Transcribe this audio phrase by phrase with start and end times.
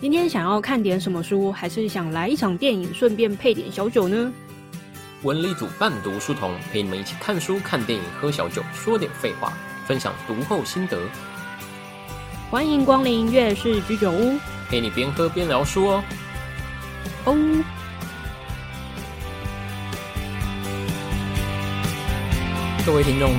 [0.00, 4.32] 今天想要看点什么书，还是想来一场电影，顺便配点小酒呢？
[5.24, 9.52] 文理组伴读书童陪你们一起看书、看电影、喝小酒，说点废话，
[9.88, 10.96] 分享读后心得，
[12.48, 14.38] 欢迎光临月氏居酒屋
[14.68, 16.04] 陪你边喝边聊书哦。
[17.24, 17.64] 哦。
[22.86, 23.32] 各位听众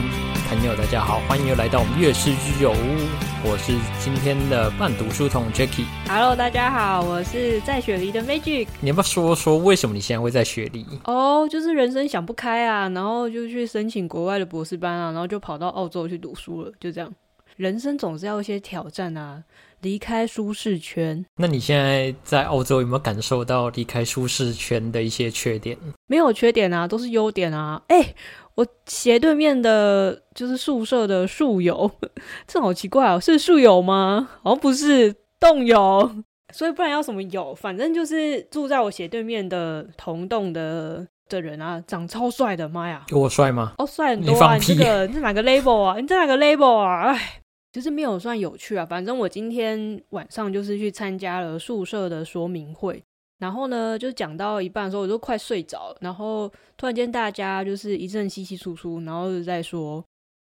[0.49, 5.85] 朋友，大家好，欢迎又来到我们月氏居酒屋，我是今天的半读书童 Jacky。
[6.07, 8.67] Hello，大家好，我是在雪梨的 Magic。
[8.81, 10.83] 你要不要说说为什么你现在会在雪梨？
[11.03, 17.13] 哦就是人生想不开啊，然后就去申请国外的博士班啊，然后就跑到澳洲去读书了，就这样。
[17.55, 19.43] 人生总是要一些挑战啊，
[19.81, 21.25] 离开舒适圈。
[21.37, 25.77] 那你现在在澳洲有没有感受到离开舒适圈的一些缺点？
[26.07, 27.81] 没有缺点啊，都是优点啊。
[27.87, 28.13] 哎、
[28.55, 31.89] 我斜对面的就是宿舍的宿友，
[32.47, 34.29] 这好奇怪哦，是宿友吗？
[34.43, 36.23] 好像不是，栋友。
[36.51, 37.53] 所以不然要什么友？
[37.53, 43.05] 反正就是住在我斜对面的同栋的的人啊，长超帅的，妈呀！
[43.09, 43.73] 有我帅吗？
[43.77, 44.33] 哦，帅很多啊！
[44.33, 45.95] 你放你这屁个你这哪个 label 啊？
[45.99, 47.11] 你这哪个 label 啊？
[47.13, 47.41] 哎，
[47.71, 48.85] 其实没有算有趣啊。
[48.85, 53.03] 反正我今天晚上就是去参加了宿舍的说明会，
[53.39, 55.95] 然后呢，就讲到一半的时候，我就快睡着。
[56.01, 60.03] 然后突然间大家就是一阵稀稀疏疏，然后就在说，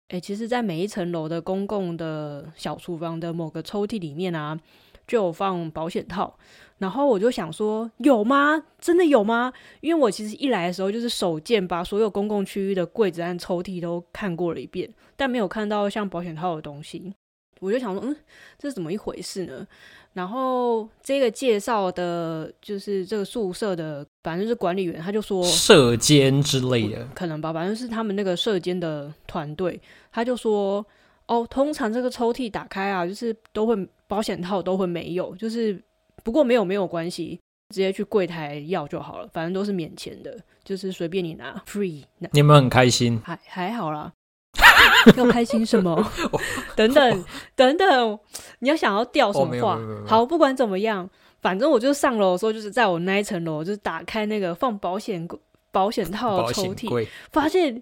[0.09, 4.59] 哎，其实，在每一层楼的公共的小厨房的某个抽屉里面啊，
[5.05, 6.37] 就有放保险套。
[6.79, 8.63] 然后我就想说，有吗？
[8.79, 9.53] 真的有吗？
[9.81, 17.13] 因为我其实一来的时候就是手贱，把所有公共区域的柜子和抽屉都看过了一遍，但没有看到像保险套的东西。
[17.59, 18.15] 我就想说，嗯，
[18.57, 19.67] 这是怎么一回事呢？
[20.13, 29.79] 然后这个介绍的，就是这个宿舍的，反正就是管理员，他就说，射监之类的，可能吧，反正是他们那个社监的团队，
[30.11, 30.83] 他就说，
[31.27, 33.75] 哦，通常这个抽屉打开啊，就是都会
[34.07, 35.79] 保险套都会没有，就是
[36.23, 37.39] 不过没有没有关系，
[37.69, 43.21] 直接去柜台要就好了，反正都是免钱的，就是随便你拿，free，那你有没有很开心？
[43.23, 44.11] 还还好啦。
[45.15, 46.11] 要开心什么？
[46.75, 47.25] 等等
[47.55, 48.19] 等等，
[48.59, 49.79] 你要想要掉什哦么话？
[50.05, 51.07] 好，不管怎么样，
[51.41, 55.27] 反正我就上楼的时候，就是在我那一层楼，就是打开那个放保险
[55.71, 57.81] 保险套的抽屉，发现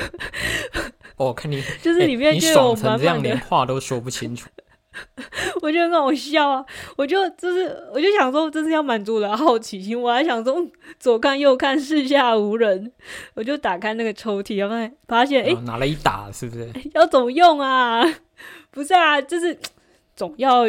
[1.16, 4.48] 哦，看你就是里面就有满这样，满的，连话都说不清楚。
[5.62, 6.64] 我觉得很好笑啊！
[6.96, 12.92] 我就就是我就想说，这是要满足我的好奇心，我还想说嗯左看右看，四下无人，
[13.34, 16.70] 我就打开那个抽屉，然后发现哎、拿了一打，是不是？
[16.94, 18.02] 要怎么用啊？
[18.70, 19.58] 不是啊，就是
[20.14, 20.64] 总要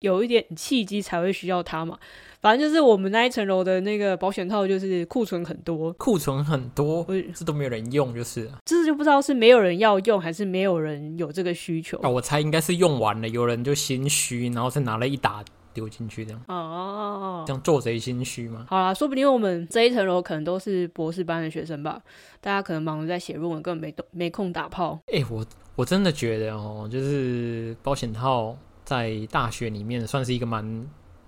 [0.00, 1.98] 有一点契机才会需要它嘛。
[2.40, 11.98] 反正就是我们那一层楼的那个保险套，就是库存很多，库存很多我，这都没有人用，就是了这就不知道是没有人要用，还是没有人有这个需求。
[11.98, 18.66] 啊，我猜应该是用完了，有人就心虚，然后再拿了一打丢进去，这样哦这，样做贼心虚吗？
[18.68, 22.00] 好啦，说不定我们这一层楼可能都是博士班的学生吧，
[22.40, 24.98] 大家可能忙着在写论文，根本没动没空打炮。
[25.12, 25.44] 哎、我
[25.76, 30.64] 我真的觉得哦，就是保险套在大学里面算是一个蛮，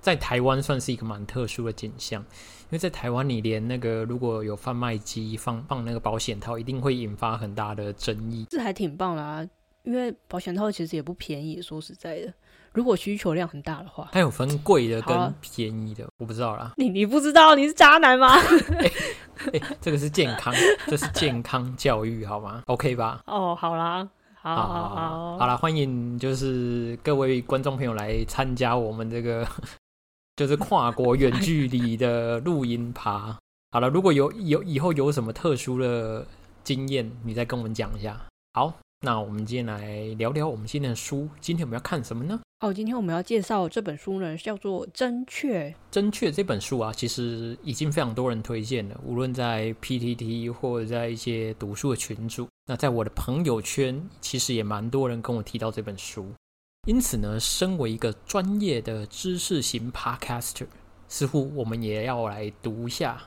[0.02, 8.44] 在台湾算是一个蛮特殊的景象，因为在台湾你连那个如果有贩卖机放放那个保险套，一定会引发很大的争议。
[8.50, 9.46] 这还挺棒啦，
[9.84, 12.34] 因为保险套其实也不便宜，说实在的，
[12.72, 14.08] 如果需求量很大的话。
[14.10, 16.72] 它有分贵的跟便宜的，我不知道啦。
[16.78, 18.34] 你你不知道你是渣男吗？
[19.52, 20.52] 哎、这个是健康，
[20.88, 23.22] 这是健康教育，好吗？OK 吧？
[23.26, 29.46] 哦，好啦，好好好好好了，欢迎就是各位观众朋友来参加我们这个
[30.36, 33.38] 就是跨国远距离的录音趴。
[33.72, 36.26] 好了，如果有有以后有什么特殊的
[36.62, 38.20] 经验，你再跟我们讲一下。
[38.52, 41.28] 好，那我们今天来聊聊我们今天的书。
[41.40, 42.38] 今天我们要看什么呢？
[42.60, 45.70] 哦，今天我们要介绍这本书呢，叫做《真确》。
[45.90, 56.30] 真确这本书啊，其实已经非常多人推荐了，无论在 PTT 或者在一些读书的群组，那在我的朋友圈，其实也蛮多人跟我提到这本书。
[56.88, 60.66] 因此呢，身为一个专业的知识型 Podcaster，
[61.06, 63.22] 似乎我们也要来读一下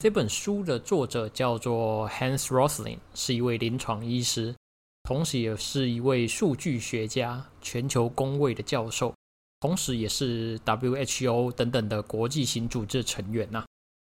[0.00, 4.56] 这本书的作者叫做 Hans Rosling，是一位临床医师，
[5.04, 9.14] 同时也是一位数据学家、全球工位的教授。
[9.60, 13.64] 同时也是 WHO 等等的国际型组织成员呐、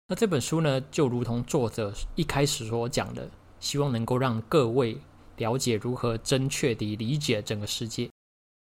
[0.07, 3.29] 那这本书呢，就如同作者一开始所讲的，
[3.59, 4.97] 希望能够让各位
[5.37, 8.09] 了解如何正确地理解整个世界。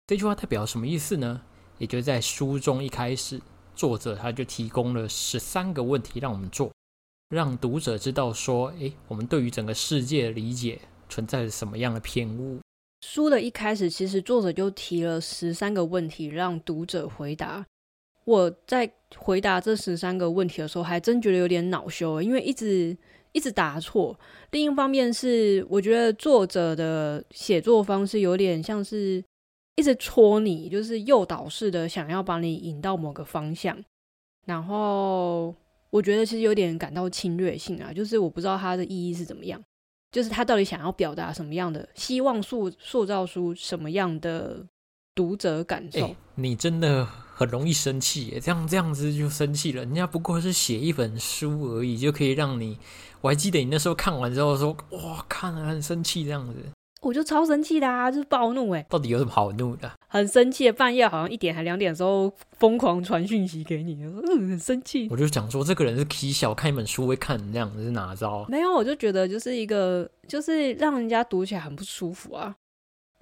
[0.09, 1.39] 这句话代表什么意思呢？
[1.77, 3.39] 也就是在书中一开始，
[3.75, 6.71] 作者他就提供了十三个问题让我们做，
[7.29, 10.79] 让读者知道说，诶，我们对于整个世界的理解
[11.09, 12.57] 存在着什么样的偏误。
[13.05, 17.63] 书的一开始，其实作者就提了十三个问题让读者回答。
[18.25, 22.97] 我在回答这十三个问题的时候，还真觉得有点恼羞，因为一直
[23.31, 24.19] 一直答错。
[24.49, 29.23] 另一方面是，我觉得作者的写作方式有点像是
[29.79, 33.75] 一直戳你，就是诱导式的，想要把你引到某个方向。
[34.45, 35.55] 然后
[35.89, 39.59] 我觉得其实有点感到侵略性啊，就是我不知道它的意义是怎么样，
[40.11, 44.67] 就是他到底想要表达什么样的，希望塑塑造出什么样的。
[45.15, 48.39] 读者感受，你真的很容易生气耶！
[48.39, 49.83] 这样这样子就生气了。
[49.83, 52.77] 人家不过是写一本书而已，就可以让你。
[53.19, 56.55] 我还记得你那时候看完之后说：“哇，看了很生气。”这样子，
[57.01, 58.85] 我就超生气的啊，就是暴怒哎！
[58.89, 59.89] 到底有什么好怒的？
[60.07, 65.07] 很生气，半夜好像一点还两点的时候疯狂传讯息给你，嗯，很生气。
[65.09, 68.45] 我就想说，这个人是皮小，看一本书会看那样子是哪招？
[68.49, 72.53] 没有，我就觉得就是一个，就是让人家读起来很不舒服啊。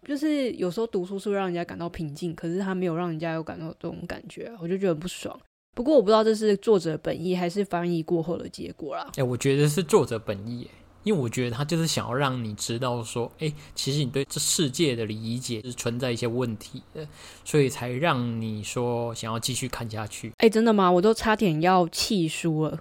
[0.08, 5.38] 就是有时候读书是会让人家感到平静，可是他没有让人家有感到这种感觉，我就觉得很不爽。
[5.76, 9.12] 不过我不知道这是作者本意还是翻译过后的结果啦。
[9.18, 10.68] 哎，我觉得是作者本意，
[11.08, 17.08] 因为我觉得他就是想要让你知道说，哎，其实你对这世界的理解是存在一些问题的，
[17.46, 20.34] 所以才让你说想要继续看下去。
[20.40, 20.92] 哎，真的吗？
[20.92, 22.78] 我都差点要气输了。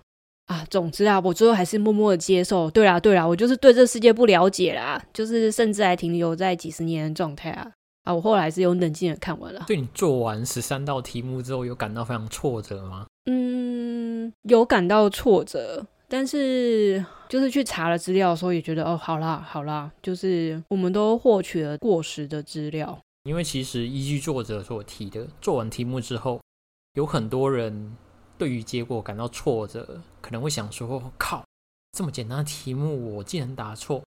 [0.46, 2.68] 啊，总之啊，我最后还是默默的接受。
[2.68, 7.70] 对啦，对啦，我就是对这世界不了解啦，就是甚至还停留在几十年的状态啊。
[8.02, 9.64] 啊，我后来是有冷静的看完了。
[9.68, 13.06] 对你做完十三道题目之后，有感到非常挫折吗？
[13.30, 22.98] 嗯，有感到挫折，但是就是去查了资料的时候，也觉得哦，好啦，好啦，就是我们都获取了过时的资料。
[23.24, 26.40] 因为其实依据作者所提的，做完题目之后，
[26.94, 27.96] 有很多人。
[28.38, 31.42] 对于结果感到挫折，可能会想说：“靠，
[31.92, 34.02] 这么简单的题目我竟然答错。”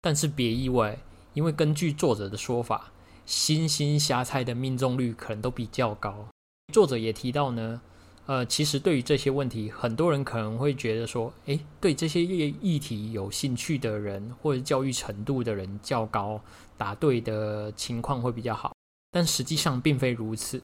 [0.00, 0.96] 但是别意外，
[1.34, 2.92] 因为根据作者的说法，
[3.26, 6.28] 星星瞎猜的命中率可能都比较高。
[6.72, 7.82] 作者也提到呢，
[8.26, 16.40] 呃，其实对于这些问题，很多人可能会觉得说：“诶，对这些议议题有兴趣的人，或者教育程度的人较高，
[16.78, 18.72] 答对的情况会比较好。”
[19.10, 20.60] 但实际上并非如此。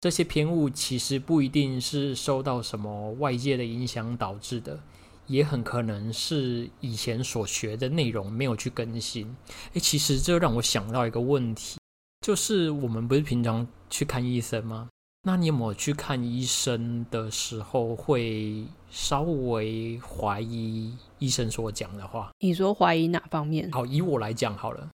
[0.00, 4.80] 这些偏误其实不一定是受到什么外界的影响导致的，
[5.26, 9.36] 也很可能是以前所学的内容没有去更新。
[9.74, 11.78] 诶，其实这让我想到一个问题，
[12.26, 14.88] 就是我们不是平常去看医生吗？
[15.24, 22.30] 那你有没有去看医生的时候会稍微怀疑医生所讲的话？
[22.40, 23.70] 你说怀疑哪方面？
[23.70, 24.88] 好，以我来讲好了，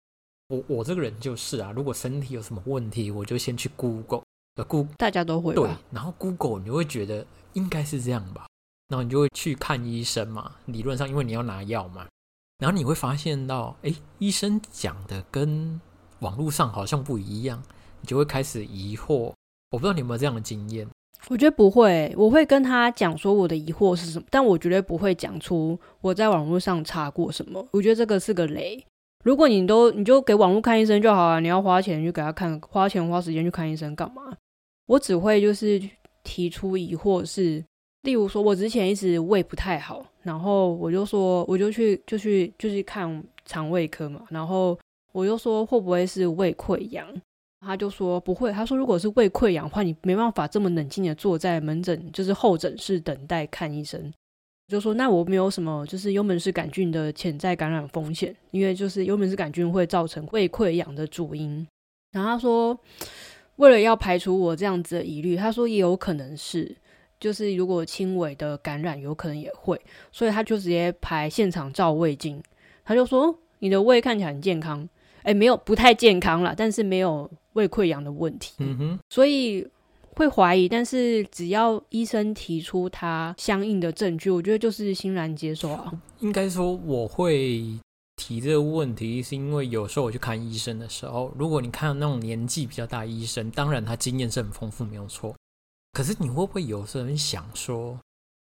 [0.50, 4.22] 我我这个人就是啊，如果身体有什么问题，我就先去 Google。
[4.68, 8.48] Google 大家都会对，然后 Google 你会觉得应该是这样吧，
[8.90, 10.56] 然后你就会去看医生嘛。
[10.66, 12.06] 理论上，因为你要拿药嘛，
[12.58, 15.80] 然后你会发现到，哎，医生讲的跟
[16.20, 17.64] 网络上好像不一样，
[18.02, 19.32] 你就会开始疑惑。
[19.72, 20.88] 我不知道你有没有这样的经验？
[21.30, 27.68] 我觉得不会，我会跟他讲说我的疑惑是什么，但我绝对不会讲出我在网络上查过什么。
[27.72, 28.82] 我觉得这个是个雷。
[29.26, 34.22] 如果你都你就给网络看医生就好了，你要花钱去给他看，花钱花时间去看医生干嘛？
[34.86, 35.82] 我只会就是
[36.24, 37.62] 提出疑惑，是
[38.04, 44.80] 例如说，我之前一直胃不太好，然后我就说，我就去就去就去看肠胃科嘛，然后
[45.12, 47.06] 我就说会不会是胃溃疡？
[47.60, 54.14] 他就说不会，他说如果是胃溃疡的话，你没办法这么冷静的坐在门诊就是候诊室等待看医生。
[54.68, 61.68] 就说那我没有什么就是幽门氏杆菌的潜在感染风险，因为就是幽门氏杆菌会造成胃溃疡的主因。
[62.12, 62.78] 然后他说。
[63.58, 66.78] 为了要排除我这样子的疑虑，他说也有可能是，
[67.20, 72.40] 就是如果轻微的感染，有可能也会，所以他就直接排现场照胃镜，
[72.86, 74.88] 他就说你的胃看起来很健康，
[75.28, 79.68] 哎，没有不太健康了，但是没有胃溃疡的问题，嗯哼，所以
[80.16, 85.92] 会怀疑，但是只要医生提出他相应的证据，我觉得就是欣然接受啊。
[86.20, 87.64] 应该说我会。
[88.20, 95.36] 提这个问题，是因为有时候我去看医生的时候，如果你看到那种年纪比较大医生，当然他经验是很丰富，没有错。
[95.94, 97.96] 可是你会不会有时候想说，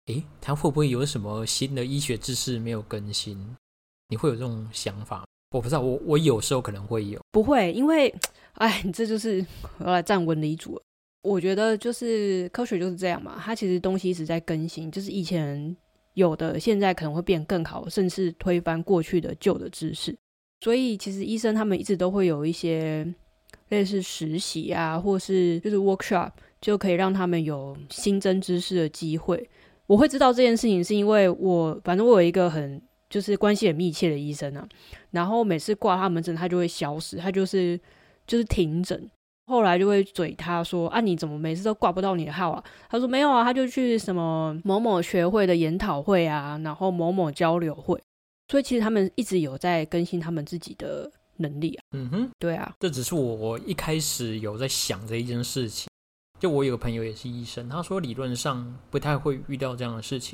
[0.07, 3.37] 诶，他会不会有什么新的医学知识没有更新？
[4.09, 5.23] 你会有这种想法？
[5.53, 8.13] 我不知道，我我有时候可能会有，不会，因为，
[8.55, 9.45] 哎，你这就是
[9.77, 10.77] 我来站稳理主。
[11.21, 15.73] 我觉得就是科学就是这样嘛，它其实东西一直在更新，就是以前。
[16.15, 20.15] 有的现在可能会变更好，甚至推翻过去的旧的知识。
[20.61, 23.03] 所以其实医生他们一直都会有一些
[23.69, 26.29] 类似实习啊，或是就是 workshop，
[26.61, 29.49] 就可以让他们有新增知识的机会。
[29.87, 32.79] 我会知道这件事情，是因为我反正我有一个很
[33.13, 34.67] 就是关系很密切的医生啊，
[35.11, 37.79] 然后每次挂他门诊，他就会消失，他就是
[38.25, 39.07] 就是停诊。
[39.45, 42.63] 后来就会嘴他说啊，你怎么每次都挂不到你的号啊？
[42.89, 48.01] 他说没有啊，他就去什么某某学会的研讨会啊，然后某某交流会，
[48.47, 51.83] 所以其实他们一直有在更新他们自己的能力啊。
[51.91, 55.87] 嗯哼，对啊，这只是我一开始有在想这一件事情。
[56.39, 60.33] 就我有个朋友也是医生，他说理论上不太会遇到这样的事情，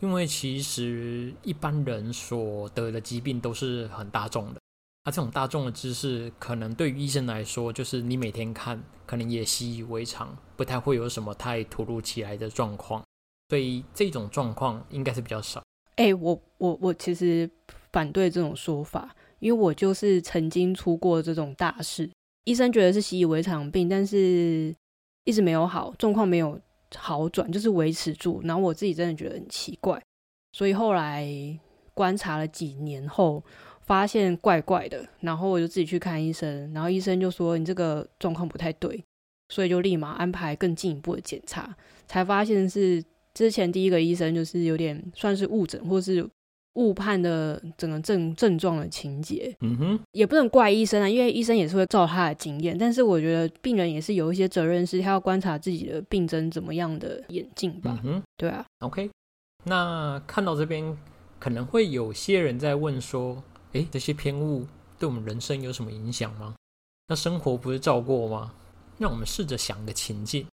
[0.00, 4.60] 因为其实一般人所得的疾病都是很大众的。
[5.04, 13.02] 那这种大众的知识，可能对于医生来说，就是你每天看，可能也习以为常，不太会有什么太突如其来的状况，
[13.48, 15.60] 所以这种状况应该是比较少。
[15.96, 17.50] 哎，我我我其实
[17.92, 22.08] 反对这种说法，因为我就是曾经出过这种大事，
[22.44, 24.72] 医生觉得是习以为常病，但是
[25.24, 26.60] 一直没有好，状况没有
[26.96, 30.02] 好转，就是维持住，然后我自己真的觉得很奇怪，
[30.52, 31.26] 所以后来
[31.94, 33.42] 观察了几年后。
[33.84, 39.02] 发现怪怪的，然后我就自己去看医生，然后医生就说你这个状况不太对，
[39.48, 46.24] 所以就立马安排更进一步的检查，才发现是之前第一个医生就是有点算是误诊或是
[46.74, 49.54] 误判的整个症症状的情节。
[49.60, 57.98] 嗯哼，也不能怪医生啊，因为医生也是会照他的经验，但是我觉得病人也是有一些责任，是他要观察自己的病症怎么样的眼镜吧。
[58.04, 58.64] 嗯哼，对啊。
[58.80, 59.10] OK，
[59.64, 60.96] 那看到这边
[61.38, 63.42] 可能会有些人在问说。
[63.72, 64.66] 诶，这些偏误
[64.98, 66.54] 对我们人生有什么影响吗？
[67.08, 68.52] 那生活不是照过吗？
[68.98, 70.46] 让我们试着想个情境：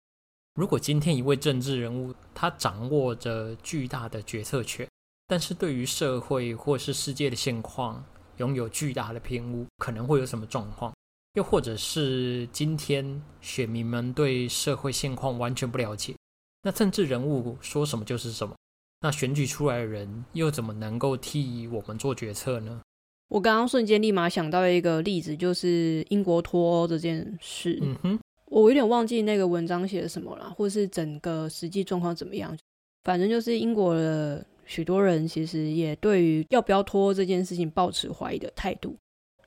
[0.54, 4.88] 如果今天一位政治人物他掌握着巨大的决策权，
[5.28, 8.04] 但是对于社会或是世界的现况
[8.38, 10.94] 拥有巨大的偏误，可能会有什么状况？
[11.34, 16.16] 又或者是今天选民们对社会现况完全不了解，
[16.64, 18.56] 那政治人物说什么就是什么？
[19.02, 22.82] 那选举出来的人又怎么能够替我们做决策呢？
[23.28, 27.78] 我刚刚瞬间立马想到一个例子，就是英国脱欧这件事。
[27.82, 32.58] 嗯哼，我有点忘记那个文章写的什么了，或是整个实际状况怎么样。
[33.04, 38.96] 反正就是英国的许多人其实也对于要不要脱欧这件事情抱持怀疑的态度，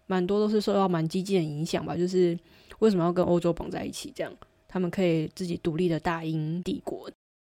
[0.06, 1.96] 蛮多都是受到蛮激进的影响吧。
[1.96, 2.36] 就是
[2.80, 4.12] 为什么要跟欧洲绑在一起？
[4.16, 4.32] 这样
[4.66, 7.08] 他们可以自己独立的大英帝国。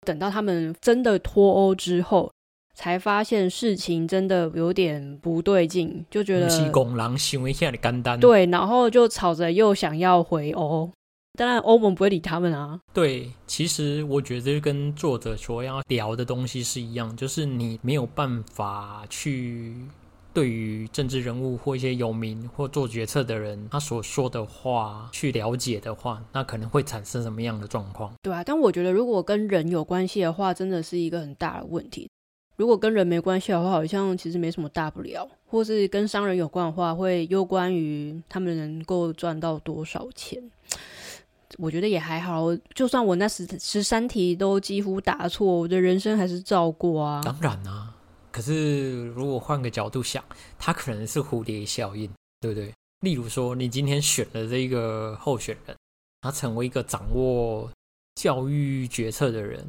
[0.05, 2.31] 等到他们真的脱欧之后。
[2.75, 8.19] 才发现事情真的有点不对劲，就觉得是公狼行为下的干单。
[8.19, 10.91] 对，然后就吵着又想要回欧，
[11.39, 12.79] 当然欧盟不会理他们啊。
[12.93, 19.75] 对，其实我觉得跟作者所要聊的东西是一样，就是你没有办法去
[20.35, 28.13] 对于政治人物或一些有名或做决策的人他所说的话去了解的话，那可能会产生什么样的状况？
[28.23, 32.09] 对啊，但我觉得如果跟人有关系的话，真的是一个很大的问题。
[32.57, 40.39] 如果跟人没关系的话，好像其实没什么大不了；或是跟商人有关的话，会攸关于他们能够赚到多少钱。
[41.59, 47.21] 我觉得也还好，就算我那十十三题都几乎答错，我的人生还是照过啊。
[47.25, 47.95] 当然啊，
[48.31, 50.25] 可是如果换个角度想，
[50.59, 52.73] 它可能是蝴蝶效应，对不对？
[53.01, 55.77] 例如说，你今天选了这一个候选人，
[56.21, 57.71] 他成为一个掌握
[58.17, 59.67] 教育决策的人，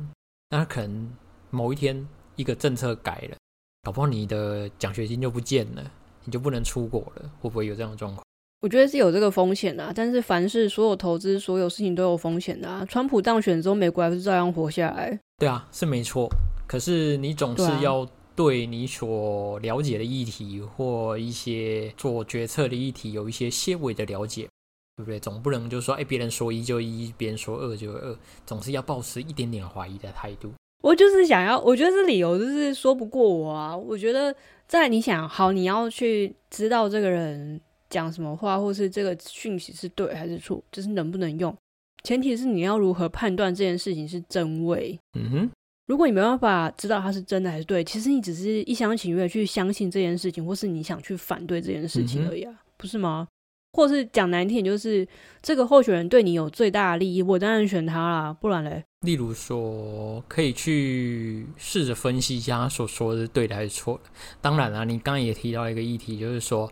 [0.50, 1.12] 那可能
[1.50, 2.08] 某一天。
[2.36, 3.38] 一个政策改了，
[3.84, 5.92] 搞不好你的奖学金就不见了，
[6.24, 8.23] 你就不能出国了，会不会有这样的状况？
[8.63, 12.86] 我觉得是有这个风险的，但是凡是所有投资、所有事情都有风险的啊。
[12.88, 15.20] 川普当选之后，美国还是照样活下来。
[15.38, 16.29] 对啊，是没错。
[16.65, 24.48] 可是你总是要对你所了解的议题或一些做决策的议题有一些些微的了解，
[24.96, 25.20] 对不对？
[25.20, 30.53] 总不能就说，哎，别人说一就一，别人说二就二，总是要保持一点点怀疑的态度。
[30.82, 33.75] 我就是想要，我觉得这理由就是说不过我啊。
[33.75, 34.34] 我觉得
[34.70, 37.60] 在你想好，你要去知道这个人
[37.94, 41.56] 讲什么话，或是这个讯息是对还是错，就是能不能用。
[42.04, 45.00] 前提是你要如何判断这件事情是真伪。
[45.18, 45.50] 嗯哼，
[45.86, 53.28] 如果你没办法知道它是真的还是对，其实你只是一厢情愿去相信这件事情，或是你想去反对这件事情而已啊，不是吗？
[53.76, 55.08] 或是讲难听点，就是
[55.42, 58.84] 这个候选人对你有最大的利益，我当然选他啦，不然嘞。
[59.02, 64.10] 例如说，可以去试着分析一下他所说的是对的还是错的。
[64.42, 66.72] 当然了，你刚刚也提到一个议题，就是说，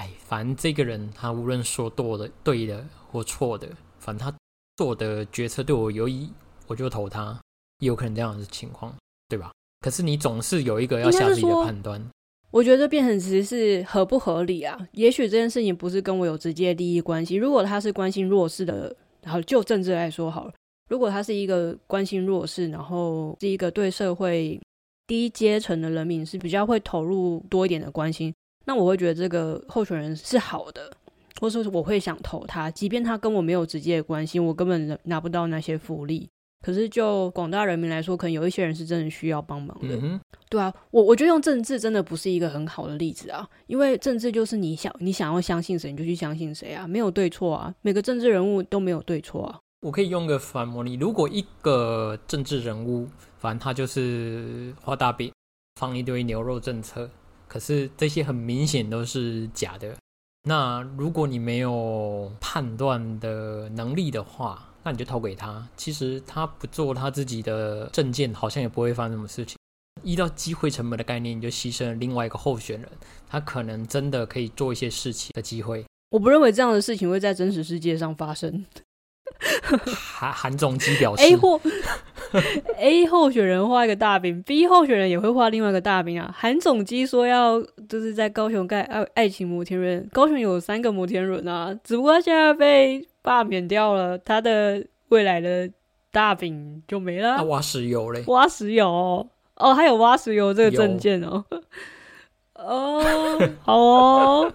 [0.00, 4.34] 哎，反正这个人他无论说多的、对的或错的，反正他
[4.76, 6.32] 做的决策对我有益，
[6.66, 7.38] 我就投他，
[7.80, 8.96] 有可能这样的情况，
[9.28, 9.52] 对吧？
[9.80, 12.02] 可是你总是有一个要下自己的判断。
[12.50, 14.88] 我觉得变成其实是合不合理啊？
[14.92, 17.34] 也许这件事情不是跟我有直接利益关系。
[17.36, 20.54] 如果他是关心弱势的，然后就政治来说好了，
[20.88, 24.58] 如果他是一个关心弱势，然后是一个对社会
[25.06, 28.34] 低阶层的人民是比较会投入多一点的关心，
[28.70, 30.88] 那我会觉得这个候选人是好的。
[31.40, 36.28] 或是我会想投他，即便他跟我没有直接的关系，我根本拿不到那些福利。
[36.60, 39.96] 可是就广大人民来说，可能有一些人是真的需要帮忙的。
[40.02, 49.58] 嗯，对啊，我我觉得用政治真的不是一个很好的例子啊，因为政治就是你想你想要相信谁你就去相信谁啊，没有对错啊，每个政治人物都没有对错啊。
[49.80, 53.08] 我可以用个反模拟，如果一个政治人物，
[53.38, 55.32] 反正他就是画大饼，
[55.76, 57.08] 放一堆牛肉政策，
[57.50, 59.96] 可是这些很明显都是假的。
[60.44, 65.66] 那如果你没有判断的能力的话，那你就投给他。
[65.76, 69.56] 其实他不做他自己的证件，好像也不会发生什么事情。
[70.04, 72.88] 依照机会成本的概念，你就牺牲了另外一个候选人，
[73.28, 75.84] 他可能真的可以做一些事情的机会。
[76.10, 78.64] 我不认为这样的事情会在真实世界上发生。
[79.94, 81.60] 韩韩总机表示，A 或
[82.76, 86.34] A 候选人画一个大饼，B 候选人也会画另外一个大饼啊。
[86.36, 95.70] 韩总机说要就是在高雄盖爱爱情摩天轮，高雄有三个摩天轮啊，只不过他现在被罢免掉了，他的未来的
[96.12, 97.42] 大饼就没了。
[97.44, 98.22] 挖石油嘞？
[98.26, 101.44] 挖石油哦，还有挖石油这个证件哦。
[102.54, 103.02] 哦，
[103.62, 104.52] 好哦，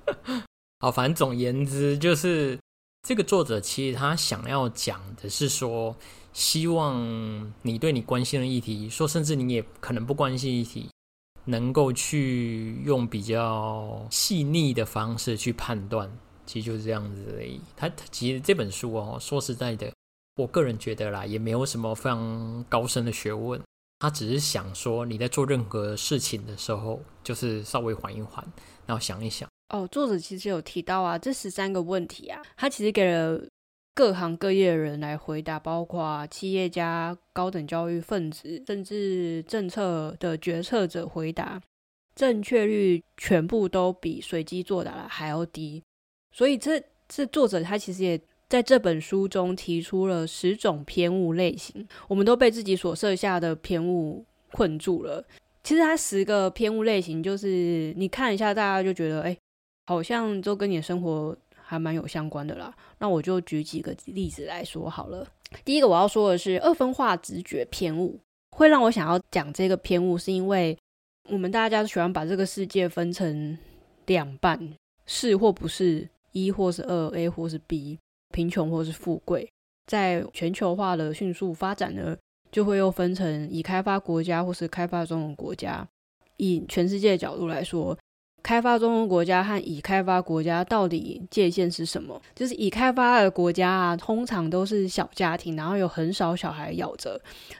[0.80, 2.58] 好，反正总言之就是。
[3.02, 5.96] 这个作者其实他想要讲的是说，
[6.32, 10.90] 希望你对你关心的议题，说甚至你也可能不关心议题，
[11.44, 16.10] 能够去用比较细腻的方式去判断，
[16.44, 17.60] 其实就是这样子而已。
[17.76, 19.90] 他他其实这本书哦，说实在的，
[20.36, 23.60] 我个人觉得啦，也没有什么非常高深的学问。
[24.00, 28.44] 他只是想说，你在做任何事情的时候，就是稍微缓一缓，
[28.86, 29.48] 然后想一想。
[29.70, 33.38] 哦，作者其实有提到啊，这十三个问题啊，他其实给了
[33.94, 41.60] 各行各业的人来回答，包括企业家、高等教育分子，甚至政策的决策者回答，
[42.14, 45.82] 正确率全部都比随机作答的还要低。
[46.32, 55.22] 所以这这作者他其实也在这本书中提出了十种偏误类型，我们都被自己所设下的偏误困住了。
[55.62, 59.36] 其实它十个偏误类型，就是你看一下，大家就觉得，哎。
[59.88, 62.70] 好像都跟你的生活还蛮有相关的啦。
[62.98, 65.26] 那我就举几个例子来说好了。
[65.64, 68.20] 第一个我要说的是二分化直觉偏误，
[68.50, 70.76] 会让我想要讲这个偏误，是因为
[71.30, 73.56] 我们大家喜欢把这个世界分成
[74.04, 74.74] 两半，
[75.06, 77.98] 是或不是，一或是二，A 或是 B，
[78.30, 79.48] 贫穷或是富贵。
[79.86, 82.14] 在全球化的迅速发展呢，
[82.52, 85.88] 就会又分成已开发国家或是开发中的国家。
[86.36, 87.96] 以全世界的角度来说。
[88.48, 92.18] 开发中国家和已开发国家到底界限是什么？
[92.34, 97.10] 就是已开发的国家啊，通常都是小家庭，然后有很少小孩咬着；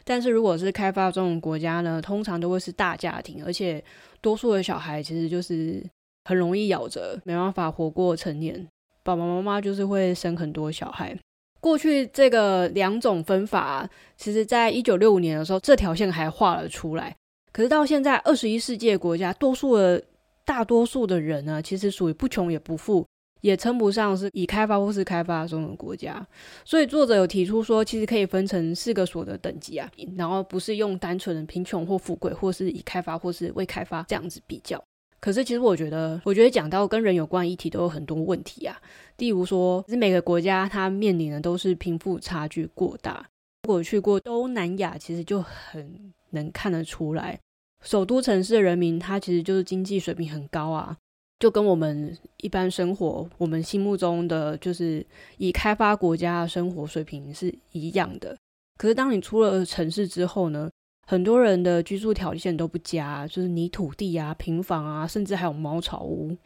[0.03, 3.85] 但是如果是开发中国家呢，通常都会是大家庭，而且
[4.23, 5.85] 多数的小孩其实就是
[6.25, 8.67] 很容易咬着，没办法活过成年。
[9.03, 11.15] 爸爸妈妈就是会生很多小孩。
[11.61, 17.15] 过去这个两种分法，其实在一九六五年的时候，这条线还画了出来。
[17.53, 20.03] 可是到现在二十一世纪国家，多数的
[20.49, 23.07] 大多数的人呢，其实属于不穷也不富，
[23.43, 26.27] 也称不上是已开发或是开发中的国家。
[26.65, 34.83] 所以作者有提出说，其实可以分成四个所得等级啊，然后不是用单纯的贫穷或富贵，或是已开发或是未开发这样子比较。
[35.21, 38.81] 可是其实我觉得，我觉得讲到跟人有关议题都有很多问题啊。
[39.19, 43.29] 例如说，是每个国家它面临的都是贫富差距过大。
[43.65, 47.39] 如果去过东南亚，其实就很能看得出来。
[47.85, 50.97] 首都城市的人民，他其实就是经济水平很高啊，
[51.39, 55.05] 就跟我们一般生活，我们心目中的就是
[55.37, 58.37] 以开发国家的生活水平是一样的。
[58.77, 60.71] 可是当你出了城市之后呢，
[61.07, 66.37] 很多人的居住条件都不佳，就是泥土地啊、平房啊，甚至还有茅草屋。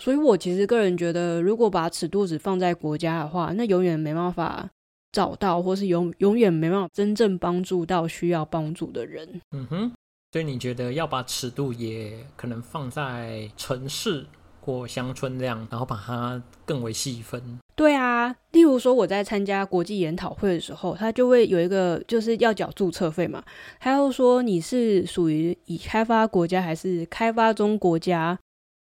[0.00, 4.68] 所以我其实个人觉得，如果把尺度只放在国家的话，那永远没办法
[5.12, 9.40] 找到，或是永永远没办法真正帮助到需要帮助的人。
[9.50, 9.92] 嗯哼。
[10.32, 14.26] 所以你觉得要把尺度也可能放在城市
[14.62, 17.60] 或乡村这样，然后把它更为细分？
[17.76, 23.42] 对啊，例如说我在参加国际研讨会的时候，他就会有一个就是要缴注册费嘛，
[23.78, 28.38] 他又说你是属于已开发国家还是开发中国家？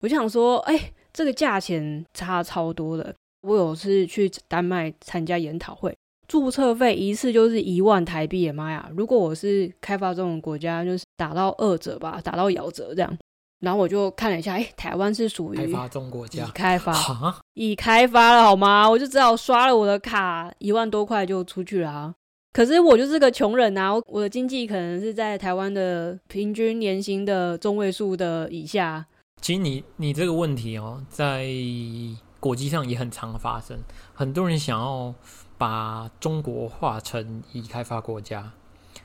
[0.01, 3.15] 我就想说，哎，这个价钱差超多的。
[3.43, 5.97] 我有次去丹麦参加研讨会。
[6.29, 8.89] 注册费一次就是一万台币，妈呀！
[8.97, 13.19] 如果我是开发这种国家，就是打到二折吧，打到咬折这样。
[13.61, 18.89] 然后我就看了一下，哎，台湾是属于开发中国家，已开发，已开发了好吗？
[18.89, 22.15] 我就只好刷了我的卡，一万多块就出去了啊。
[22.53, 29.07] 可是我就是个穷人啊，我的经济可能是在台湾的平均年薪的中位数的以下。
[29.41, 31.47] 其实你你这个问题哦，在
[32.41, 33.79] 国际上也很常发生。
[34.13, 35.15] 很多人想要
[35.63, 38.51] 把中国划成已开发国家，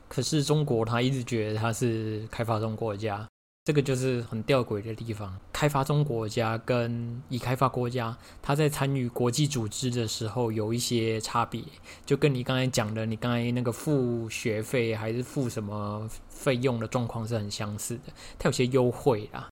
[0.07, 3.27] 可是中国他一直觉得他是开发中国家。
[3.63, 5.37] 这个就是很吊诡的地方。
[5.53, 11.61] 开发中国家跟已开发国家，它在参与国际组织的时候有一些差别，
[12.03, 18.11] 就跟你刚才讲的，你刚才那个付学费还是付什么费用的状况是很相似的。
[18.39, 19.47] 它有些优惠啦，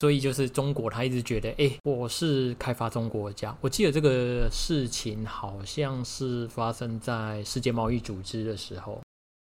[0.00, 3.56] 所以就是中国，他一直觉得，哎，我是开发中国家。
[3.60, 9.00] 我记得这个事情好像是发生在世界贸易组织的时候。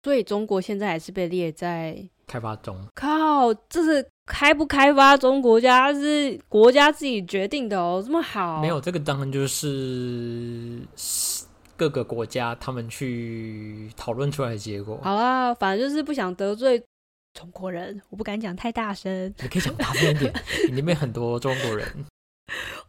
[0.03, 2.77] 所以中国现在还是被列在开发中。
[2.93, 8.61] 靠，这是开不开发中国家是国家自己决定的哦，这么好？
[8.61, 10.79] 没有，这个当然就是
[11.75, 14.99] 各个国家他们去讨论出来的结果。
[15.01, 16.79] 好啦，反正就是不想得罪
[17.35, 19.31] 中国人，我不敢讲太大声。
[19.41, 20.33] 你可以讲大声一点，
[20.69, 21.85] 你那边很多中国人。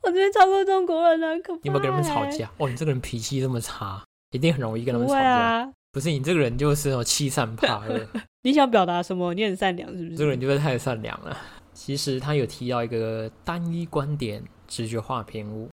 [0.02, 2.48] 我这边超多中国人呢，可你有没有跟他们吵架？
[2.59, 5.68] 哦，你这个人脾气这么差，一定很容易跟他们吵架。
[5.90, 8.06] 不是你这个人就是有欺善怕恶。
[8.42, 9.35] 你想表达什么？
[9.35, 10.16] 你很善良是不是？
[10.16, 11.37] 这个人就是太善良了。
[11.74, 15.68] 其实他有提到一个单一观点直觉化偏误，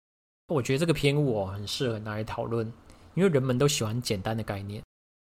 [0.47, 2.73] 我觉得这个偏误哦很适合拿来讨论，
[3.15, 4.81] 因为人们都喜欢简单的概念，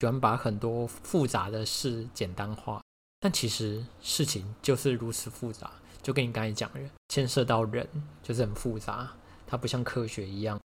[0.02, 2.80] 喜欢把很多复杂的事简单化。
[3.22, 7.88] 但其实事情就是如此复杂，就跟你刚才讲的，牵涉到人
[8.24, 9.10] 就是很复杂，
[9.46, 10.60] 它不像科学一样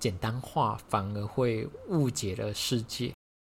[0.00, 3.12] 简单化，反而会误解了世界。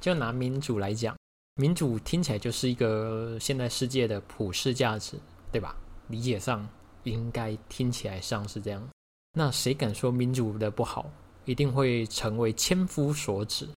[0.03, 1.15] 就拿民主来讲，
[1.55, 5.17] 民主听起来就是一个现代世界的普世价值，
[5.51, 5.75] 对吧？
[6.07, 6.67] 理解上
[7.03, 8.89] 应该听起来像是这样。
[9.33, 11.09] 那谁敢说民主的不好，
[11.45, 13.69] 一定会成为千夫所指？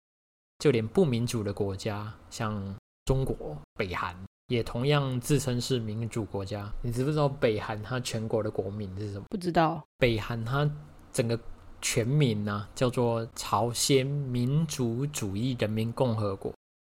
[0.59, 2.75] 就连不民主的国家，像
[3.05, 4.17] 中国、北韩，
[4.49, 6.73] 也同样自称是民主国家。
[6.83, 9.25] 你知不知道北韩它全国的国民是什么？
[9.31, 9.83] 不知道。
[9.99, 10.71] 北韩它
[11.13, 11.39] 整个。
[11.87, 16.51] 全名呢叫做朝鲜民主主义人民共和国，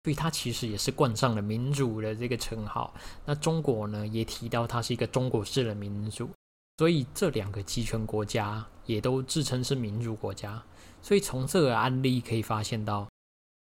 [0.05, 2.93] 所以它其实也是冠上了民主的这个称号。
[3.25, 6.29] 那中国呢也提到它是一个中国式的民主，
[6.77, 10.63] 所以这两个集权国家也都自称是民主国家。
[11.01, 13.05] 所以从这个案例可以发现到，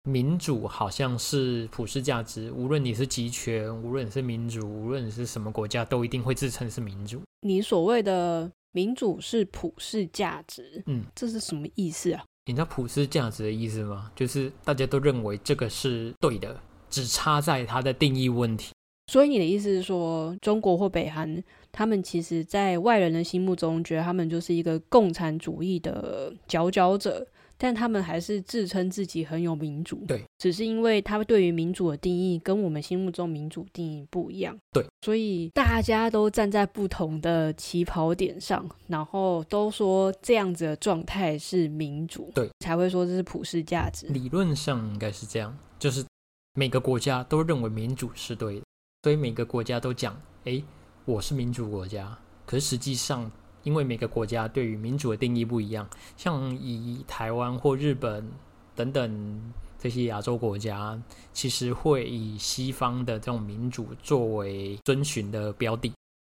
[0.07, 7.21] 民主好像是普世价值，无论你是集权，无论你是民主，无论你是什么国家，都一定会自称是民主。
[7.41, 8.49] 你所谓的。
[8.73, 12.23] 民主是普世价值，嗯，这是什么意思啊？
[12.45, 14.11] 你知道普世价值的意思吗？
[14.15, 16.55] 就是大家都认为这个是对的，
[16.87, 18.71] 只差在它的定义问题。
[19.11, 27.25] 所以你的意思是说，中国或北韩，他们其实在外人的心目中，觉得他们就是一个共产主义的佼佼者。
[27.57, 44.07] 但他们还是自称自己很有民主，对，只是因为他们对于民主的定义跟我们心目中民主定义不一样，对，所以大家都站在不同的起跑点上，然后都说这样子的状态是民主，对，才会说这是普世价值。
[44.07, 46.05] 理论上应该是这样，就是
[46.53, 48.65] 每个国家都认为民主是对的，
[49.03, 50.61] 所以每个国家都讲，哎，
[51.05, 53.31] 我是民主国家，可是实际上。
[53.67, 58.25] 因为每个国家对于民主的定义不一样，像以台湾或日本
[58.73, 59.41] 等等
[59.77, 60.97] 这些亚洲国家，
[61.33, 65.91] 其实会以西方的这种民主作为遵循的标的。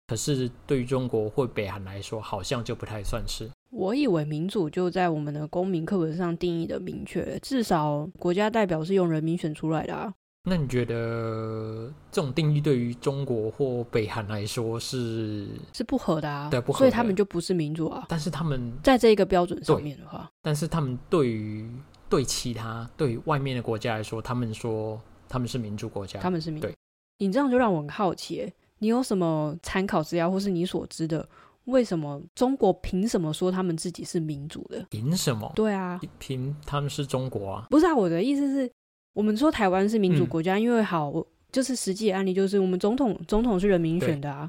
[0.06, 3.46] 可是对于中国或北韩来说，好像就不太算是。
[3.70, 10.14] 我以为民主就在我们的公民课本上定义的明确，至少国家代表是用人民选出来的啊。
[10.48, 16.48] 那你觉得这种定义对于中国或北韩来说是是不合的啊？
[16.50, 18.06] 对，不合，所以他们就不是民主啊。
[18.08, 21.70] 但是他们在这一个标准上面的话，但是他们对于
[22.08, 26.60] 对其他对于外面的国家来说，他们说他们是民主国家，他们是民。
[26.60, 26.74] 对，
[27.18, 31.28] 你这样就让我很好奇，你有什么参考资料，或是你所知的，
[31.64, 34.86] 为什么中国凭什么说他们自己是民主的？
[34.88, 35.52] 凭什么？
[35.54, 37.66] 对啊，凭他们是中国啊？
[37.70, 38.70] 不是啊，我的意思是。
[39.18, 41.12] 我们说台湾是民主国家，因为好，
[41.50, 44.48] 就是实际案例就是我们总统总统是人民选的啊。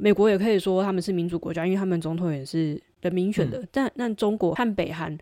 [0.00, 3.62] 美国也可以说他们是民主国家，因为他们总统也是人民选的。
[3.70, 5.14] 但那中国和北韩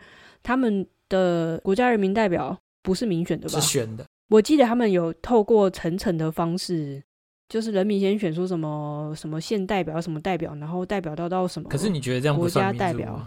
[0.45, 3.59] 他们的国家人民代表不是民选的吧？
[3.59, 4.07] 是选的。
[4.29, 7.03] 我记得他们有透过层层的方式，
[7.49, 11.69] 就是人民先选出什么什么县代表、什么代表，然后代表到到什么。
[11.69, 13.27] 可是你觉得这样国家代表？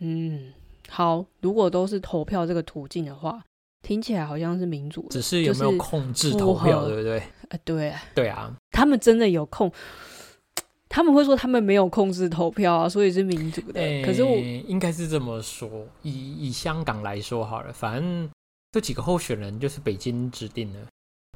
[0.00, 0.54] 嗯，
[0.88, 3.44] 好，如果都是投票这个途径的话。
[3.82, 7.22] 听起来好像是民主，只是有没有控制投票，对不对？
[7.48, 9.70] 呃，对，对啊，他们真的有控，
[10.88, 14.02] 他们会说他们没有控制投票啊，所以是民主的。
[14.04, 15.68] 可是我应该是这么说，
[16.02, 18.30] 以以香港来说好了，反正
[18.70, 20.78] 这几个候选人就是北京指定的，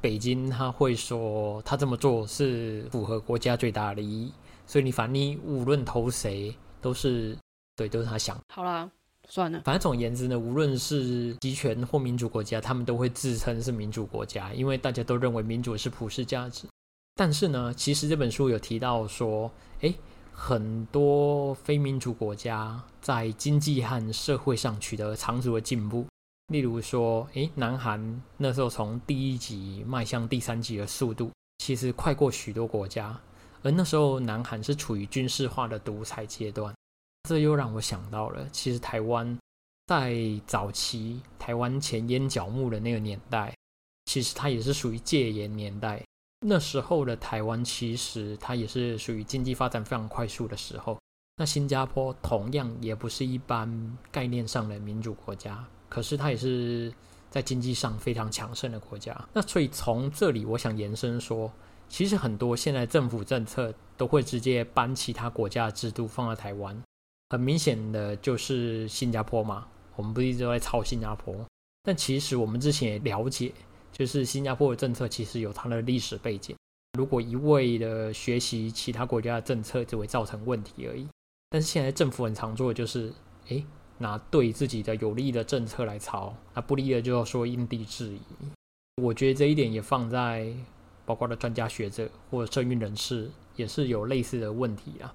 [0.01, 4.31] 北京他会说他这么做是符合国家最大的利益，
[4.65, 7.37] 所以你反正你无论投谁都是
[7.75, 8.39] 对，都是他想。
[8.53, 8.89] 好啦，
[9.27, 9.61] 算了。
[9.63, 16.67] 反正总而言之呢，无论是集权或民主国家，他们都会自称是民主国家，因为大家都认为民主是普世价值。
[17.15, 19.95] 但是呢，其实这本书有提到说，诶，
[20.31, 26.05] 很多非民主国家在经济和社会上取得长足的进步。
[26.53, 33.19] 例如说，诶，南韩那时候从第一级迈向第三级的速度，其实快过许多国家。
[33.63, 36.73] 而那时候，南韩是处于军事化的独裁阶段。
[37.23, 39.37] 这又让我想到了，其实台湾
[39.87, 43.53] 在早期台湾前烟角木的那个年代，
[44.05, 46.01] 其实它也是属于戒严年代。
[46.45, 50.97] 那时候的台湾，其实它也是属于经济发展非常快速的时候。
[51.35, 56.93] 那新加坡同样也不是一般概念上的民主国家，可是它也是
[57.29, 59.15] 在经济上非常强盛的国家。
[59.33, 61.51] 那所以从这里，我想延伸说，
[61.89, 66.79] 其实很多现在政府政策都会直接搬其他国家的制度放到台湾。
[67.29, 71.35] 很明显的就是新加坡嘛，我们不一直都在抄新加坡，
[71.83, 73.51] 但其实我们之前也了解，
[73.91, 76.55] 就是新加坡的政策其实有它的历史背景。
[76.97, 81.07] 如果一味的学习其他国家的政策，只会造成问题而已。
[81.49, 83.13] 但是现在政府很常做的就是，
[83.49, 83.63] 诶，
[83.97, 88.21] 拿对自己的有利的政策来抄，那不利的就要说因地制宜。
[89.03, 90.51] 我觉得这一点也放在
[91.05, 95.13] 包括的专家学者或者社运人士，也是有类似的问题啊。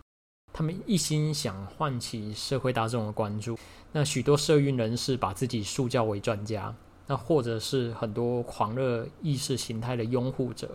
[0.52, 3.58] 他们一心想唤起社会大众的关注，
[3.90, 6.74] 那许多社运人士把自己塑教为专家，
[7.06, 10.70] 那或者是很多狂热意识形态的拥护者，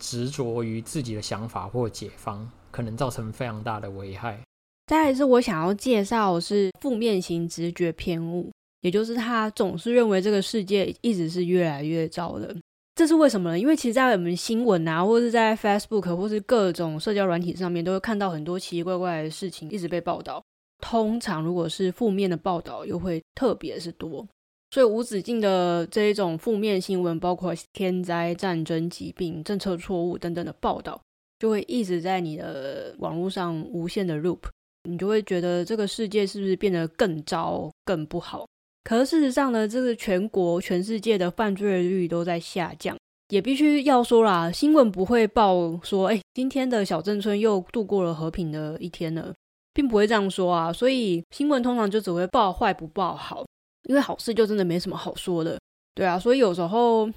[0.00, 4.38] 执着于自己的想法或解方，可能造成非常大的危害。
[4.86, 12.54] 再来是我想要介绍是负面型直觉偏误，也就是他总是认为这个世界一直是越来越糟的。
[12.94, 13.58] 这是为什么呢？
[13.58, 20.42] 因为其实，在我们新闻啊，或者是在 Facebook 或是各种社交软体上面，都会看到很多奇奇怪怪的事情一直被报道。
[20.80, 24.26] 通常，如果是负面的报道，又会特别是多。
[24.70, 31.00] 所以，无止境的这一种负面新闻，包括天灾、战争、疾病、政策错误等等的报道，
[31.40, 34.40] 就会一直在你的网络上无限的 loop。
[34.88, 38.46] 你就会觉得这个世界是不是变得更糟、更不好？
[38.84, 42.94] 可是事实上呢，这个全国、全世界的犯罪率都在下降，
[43.30, 49.32] 也必须要说啦，新闻不会报说，哎，今天的小镇村又度过了和平的一天了，
[49.72, 50.70] 并不会这样说啊。
[50.70, 53.42] 所以新闻通常就只会报坏不报好，
[53.88, 55.58] 因为好事就真的没什么好说的，
[55.94, 56.18] 对啊。
[56.18, 57.10] 所以有时候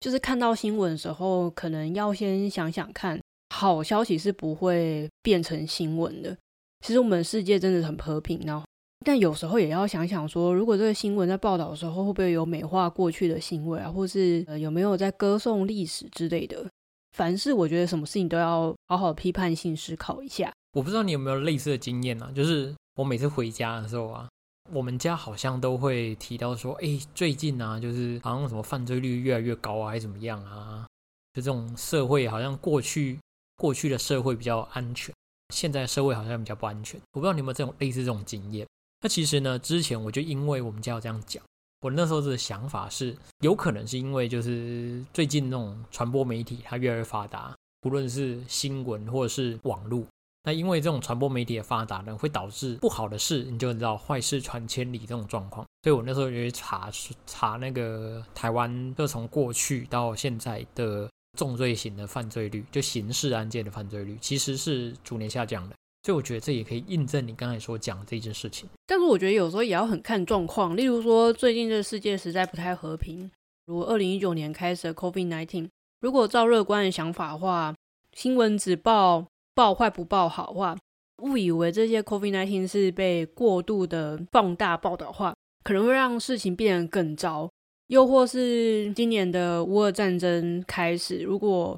[0.00, 3.18] 就是看到新闻的时候，可能要先想想看，
[3.54, 6.36] 好消息是不会变成新闻的。
[6.84, 8.62] 其实我们世界真的很和平，然后。
[9.06, 16.66] 但有时候也要想想说，如果这个新闻在报道的时候，会不会有美化过去的行为啊，或是呃有没有在歌颂历史之类的？
[17.12, 20.52] 凡是我觉得什么事情都要好好批判性思考一下。
[20.72, 22.32] 我不知道你有没有类似的经验啊？
[22.34, 24.28] 就是我每次回家的时候啊，
[24.72, 30.84] 我们家好像都会提到说，哎，最近啊，就是好像什么犯罪率越来越高啊，还是怎么样啊？
[31.32, 33.20] 就这种社会好像过去
[33.56, 35.14] 过去的社会比较安全，
[35.54, 37.00] 现在社会好像比较不安全。
[37.12, 38.66] 我不知道你有没有这种类似这种经验。
[39.00, 41.42] 那其实呢，之前我就因为我们家要这样讲，
[41.82, 50.04] 我那时候的想法是，有可能是因为就是最近那种传播媒体它越来越发达，不论是新闻或者是网络，
[50.42, 55.66] 那因为这种传播媒体的发达呢，会导致不好的事，你就知道坏事传千里这种状况。
[55.82, 56.90] 所以我那时候就去查
[57.26, 65.76] 查那个台湾，就从过去到现在的重罪型的犯罪率，就刑事案件的犯罪率，其实是逐年下降的。
[66.06, 68.68] 所以我觉得这也可以印证你刚才所讲的这件事情。
[68.86, 73.28] 但是我觉得有时候也要很看状况，例如说最近这世界实在不太和平，
[73.66, 75.68] 如二零一九年开始的 COVID nineteen，
[76.00, 77.74] 如果照乐观的想法的话，
[78.12, 80.78] 新闻只报报坏不报好话，
[81.24, 87.50] 误以为这些 COVID nineteen 是被过度的放大报道化，可能会让事情变得更糟。
[87.88, 91.76] 又或是今年的乌俄战争开始，如果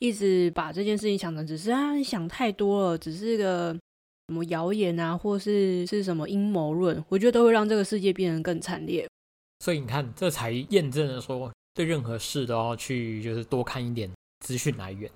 [0.00, 3.72] 一直把这件事情想成只是啊想太多了，只是个
[4.26, 9.06] 什么谣言啊，或是是什么阴谋论，我觉得都会让这个世界变得更惨烈。
[9.58, 14.10] 所以你看，这才验证了说，对任何事都要去就是多看一点
[14.44, 15.10] 资讯来源。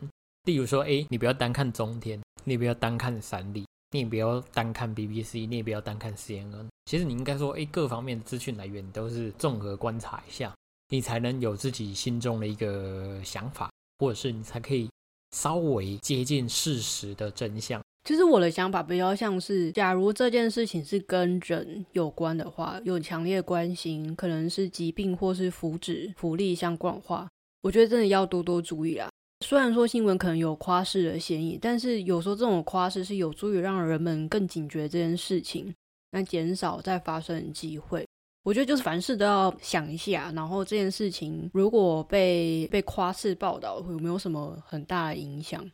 [0.45, 6.67] 例如说，哎，你不要单看中天，你也不要单看三立，你也不要单看 BBC，你也不要单看 CNN。
[6.85, 10.55] 其实你应该说，哎，各方面的资讯来源都是综合观察一下，
[10.91, 13.71] 你才能有自己心中的一个想法。
[13.99, 14.89] 或者是你才可以
[15.37, 17.81] 稍微接近事实的真相。
[18.05, 27.27] 其实我的想法比较像是，假如这件事情是跟人有关的话，有强烈关心，可能是疾病或是福祉、福利相关的话，
[27.63, 29.09] 我觉得真的要多多注意啦。
[29.45, 35.75] 虽然说新闻可能有夸饰的嫌疑，但是有时候这种夸饰是有助于让人们更警觉这件事情。
[36.13, 38.07] 那减少再发生的机会。
[38.45, 45.69] 我觉得就是凡事都要想一下，然后这件事情如果被被夸式报道，有没有什么很大的影响？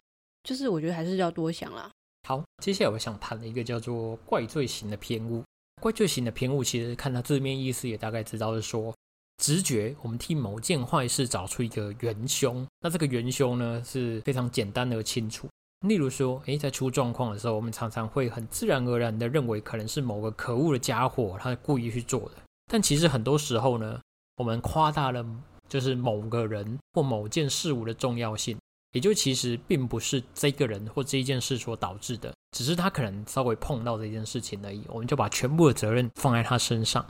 [0.45, 1.91] 就是我觉得还是要多想啦。
[2.29, 5.43] 好，接下来我想谈的一个叫做怪罪型的偏误。
[5.83, 8.95] 怪罪型的偏误，其实看它字面意思也大概知道是说，
[9.43, 12.65] 直觉我们替某件坏事找出一个元凶。
[12.81, 15.49] 那这个元凶呢是非常简单而清楚。
[15.89, 22.33] 例如说，诶，在出状况的时候，我们常常会很自然而然的认为可能是某个可恶的家伙他故意去做的。
[22.73, 24.01] 但其实很多时候呢，
[24.37, 25.27] 我们夸大了
[25.69, 28.57] 就是某个人或某件事物的重要性，
[28.93, 37.05] 也就其实并不是这个人或这一件事所导致的，只是他可能稍微碰到这件事情而已，我们就把全部的责任放在他身上。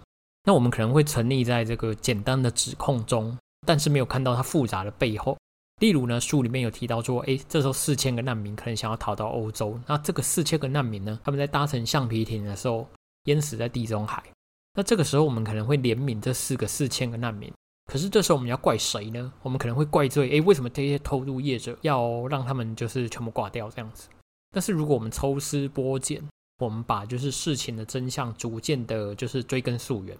[0.44, 5.36] 那我们可能会沉溺在这个简单的指控中，但是没有看到它复杂的背后。
[5.80, 12.88] 例如呢，书里面有提到说，诶，这时候四千个难民可能想要逃到欧洲，那这个四千个难民呢，他们在搭乘橡皮艇的时候
[13.24, 14.22] 淹死在地中海。
[14.80, 17.52] 那这个时候，我们可能会怜悯这四个四千个难民。
[17.84, 19.30] 可是这时候，我们要怪谁呢？
[19.42, 24.08] 我们可能会怪罪：诶，为什么这些偷渡业者要让他们就是全部挂掉这样子？
[24.50, 26.26] 但是如果我们抽丝剥茧，
[26.60, 30.16] 我们把就是事情的真相逐渐的，就是追根溯源，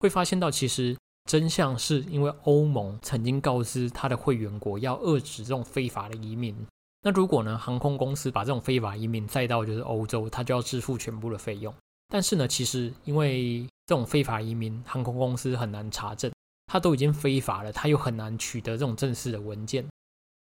[0.00, 6.54] 会发现到其实真相是因为欧盟曾经告知他的会员国要遏制这种非法的移民。
[7.00, 11.74] 那如果呢，航空公司把这种非法移民载到就是欧洲，他就要支付全部的费用。
[12.08, 16.30] 但是呢，其实因为这种非法移民，航空公司很难查证，
[16.66, 19.84] 他都已经非法了，他又很难取得这种正式的文件。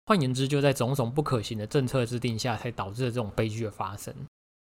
[0.05, 4.13] 换言之，就在种种不可行的政策制定下，才导致了这种悲剧的发生。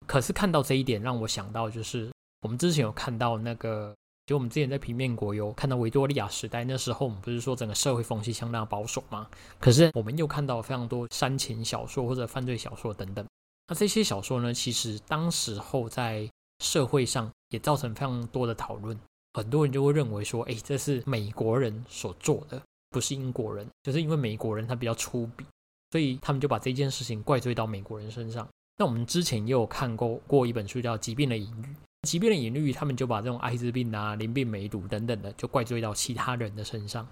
[0.06, 9.30] 可是看到这一点，让我想到就是我们之前有看到那个，就我们之前在平面国有看到维多利亚时代，那时候我们不是说整个社会风气相当保守吗？
[9.60, 13.25] 可是我们又看到非常多煽情小说或者犯罪小说等等。
[13.67, 18.98] 那这些小说呢，其实当时候在社会上也造成非常多的讨论，
[19.34, 25.43] 很多人就会认为说，哎，这是美国人所做的，不是英国人，就是因为美国人他比较粗鄙，
[25.91, 28.48] 所以他们就把这件事情怪罪到美国人身上。
[28.78, 31.65] 那我们之前也有看过过一本书叫《疾病的隐喻》，
[32.08, 37.08] 疾病的隐喻，他们就把这种艾滋病啊、淋病、梅毒等等的，就怪罪到其他人的身上。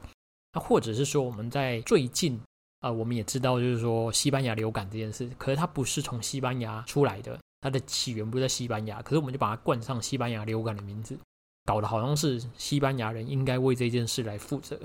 [0.53, 2.39] 那或者是说，我们在最近
[2.79, 7.37] 啊，我们也知道，就是说西班牙流感这件事，可是它不是从西班牙出来的。
[7.59, 11.17] 它的起源不在西班牙，可是我们就把它冠上西班牙流感的名字，
[11.65, 14.79] 搞得好像是西班牙人应该为这件事来负责。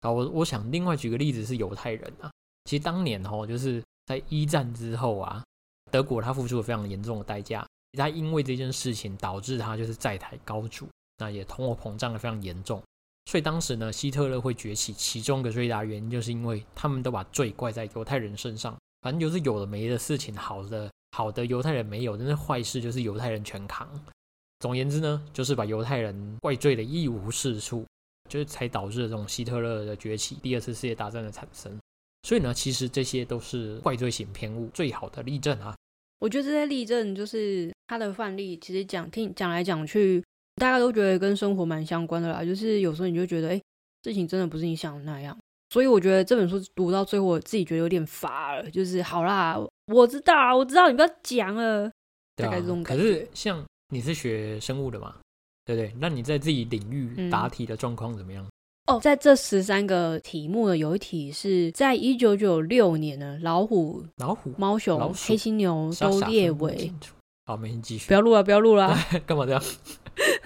[0.00, 2.30] 啊，我我想另外举个例子是犹太人啊，
[2.64, 5.42] 其实当年哦，就是在一战之后啊，
[5.90, 12.82] 德国他付出了非常严重的代价，他因为这件事情导致他就是债台高筑，那也通货膨胀的非常严重，
[13.26, 20.90] 所以当时呢，希特勒会崛起，其中一个最大原因就是因为他们都把罪怪在犹太人身上，反正就是有的没的事情，好的。
[21.12, 23.88] 好的犹太人没有，但是坏事就是犹太人全扛。
[24.60, 27.86] 总言之呢，就是把犹太人怪罪的一无是处，
[28.28, 31.78] 就是才导致这种希特勒的崛起，第二次世界大战的产生。
[32.24, 35.74] 所以呢，其实这些都是怪罪型偏误最好的例证啊。
[36.18, 40.22] 我觉得这些例证就是他的范例，其实讲听讲来讲去，
[40.56, 42.44] 大家都觉得跟生活蛮相关的啦。
[42.44, 43.62] 就是有时候你就觉得，哎，
[44.02, 45.38] 事情真的不是你想的那样。
[45.70, 48.70] 所以我觉得这本书读到最后，我自己觉得有点乏了。
[48.70, 49.58] 就是好啦。
[49.92, 51.90] 我知道，我知道，你不要讲了。
[52.36, 53.02] 大概这种感觉。
[53.02, 55.16] 可是像你是学生物的嘛，
[55.64, 55.92] 对不对？
[55.98, 58.46] 那你在自己领域答题的状况怎么样？
[58.86, 66.90] 哦，在这十三个题目呢，有一题是在一九九六年呢，老虎、老虎、猫熊、黑犀牛都列为……
[67.44, 68.06] 好，没人继续。
[68.08, 68.94] 不要录了，不要录了。
[69.26, 69.62] 干嘛这样？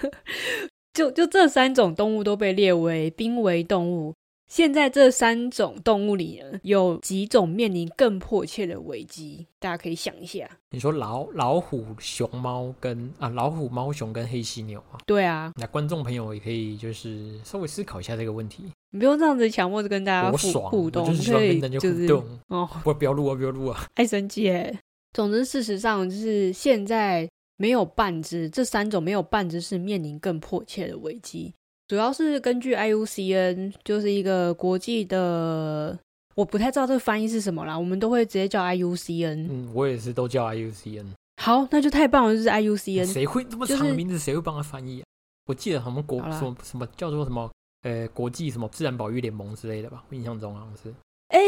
[0.92, 4.14] 就就这三种动物都被列为濒危动物。
[4.52, 10.46] 现在这三种动物里呢，有几种面临更迫切的危机，大家可以想一下。
[10.72, 15.00] 你说老老虎、熊猫跟啊老虎、猫熊跟黑犀牛啊？
[15.06, 15.50] 对啊。
[15.56, 18.64] 那观众朋友也可以就是稍微思考一下这个问题。
[18.90, 22.06] 你不用这样子强迫着跟大家互动，就是可以就是
[22.48, 24.78] 哦，不不要录啊，不要录啊，爱生气哎。
[25.14, 31.54] 总之，事实上就是现在没有半只，这三种没有半只是面临更迫切的危机。
[31.92, 35.98] 主要是根据 IUCN，就是一个国际的，
[36.34, 39.46] 我不太知道这个翻译是什么啦，我们都会直接叫 IUCN。
[39.50, 41.04] 嗯，我也是都叫 IUCN。
[41.42, 43.04] 好，那就太棒了，就是 IUCN。
[43.04, 44.18] 谁会这么长的名字？
[44.18, 45.04] 谁会帮他翻译？
[45.44, 47.50] 我记得他们国什么什么叫做什么
[47.82, 50.02] 呃国际什么自然保育联盟之类的吧？
[50.08, 50.94] 我印象中好像是。
[51.28, 51.40] 哎，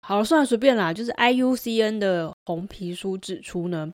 [0.00, 0.92] 好了，算了，随便啦。
[0.92, 3.88] 就是 IUCN 的红皮书指出呢，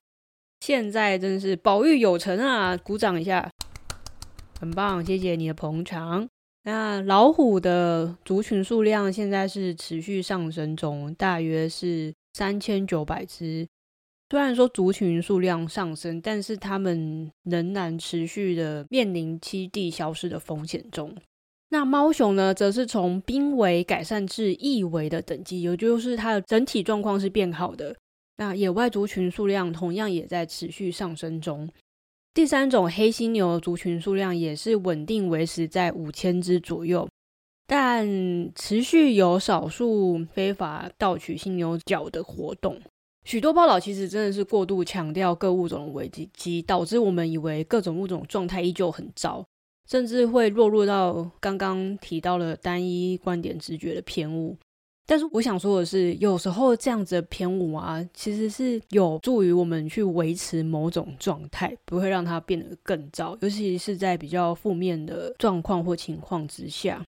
[0.61, 3.47] 现在真的是保育有成啊，鼓掌一下。
[4.59, 6.27] 很棒，谢谢你的捧场。
[6.63, 13.65] 那老虎的族群数量现在是持续上升中，大约是三千九百只。
[14.29, 21.15] 虽然说族群数量上升，但是他们仍然持续的面临栖地消失的风险中。
[21.69, 27.95] 那猫熊呢，则是从濒危改善至易危的等级，也就是它的整体状况是变好的。
[28.35, 31.69] 那野外族群数量同样也在持续上升中。
[32.33, 37.09] 第三种黑犀牛族群数量也是稳定维持在五千只左右，
[37.67, 38.07] 但
[38.55, 42.79] 持续有少数非法盗取犀牛角的活动。
[43.25, 49.45] 许多报道其实真的是过度强调各物种的危机，及导致我们以为各种物种状态依旧很糟，
[49.89, 54.55] 甚至会落入到刚刚提到了单一观点直觉的偏误。
[55.09, 67.03] 但是我想说的是，有时候这样子的偏误啊，其实是有助于我们去维持某种状态，不会让它变得更糟，尤其是在比较负面的状况或情况之下，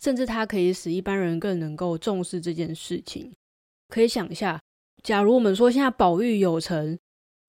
[0.00, 3.30] 甚至它可以使一般人更能够重视这件事情。
[3.90, 4.58] 可以想一下。
[5.02, 6.98] 假如我们说现在保育有成，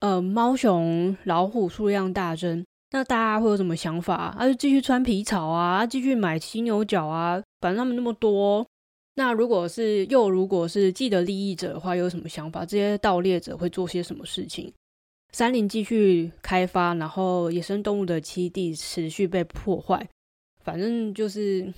[0.00, 4.34] 呃，猫熊、老虎数量大增，那大家会有什么想法？
[4.36, 8.66] 啊，就继续穿皮草啊，继续买犀牛角啊，反正他们那么多。
[9.14, 12.64] 那如果是又如果是既得利益者的话，有什么想法？
[12.64, 14.72] 这些盗猎者会做些什么事情？
[15.32, 20.06] 山林继续开发，然后野生动物的栖地持续被破坏，
[20.62, 21.72] 反正就是。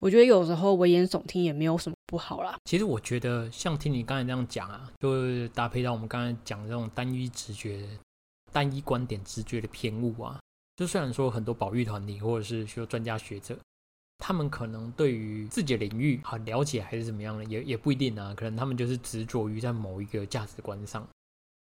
[0.00, 2.56] 我觉得有时候危言耸听也没有什么不好啦。
[2.66, 7.84] 其实我觉得像听你刚才这样讲啊，就搭配到我们刚才讲这种单一直觉、
[8.52, 10.38] 单一观点直觉的偏误啊。
[10.76, 13.58] 就虽然说很多保育团体或者是说专家学者，
[14.18, 18.34] 他们可能对于自己的领域很了解还是怎么样的，也也不一定啊。
[18.36, 21.06] 可能他们就是执着于在某一个价值观上。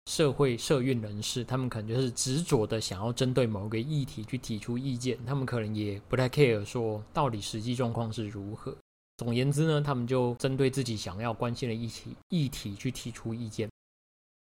[0.09, 8.75] 社会社运人士，他们可能就是执着的想要针对某一个议题去提出意见，他们可能也不太 care 说到底实际状况是如何。
[9.17, 13.69] 总言之呢，他们就针对自己想要关心的议题议题去提出意见。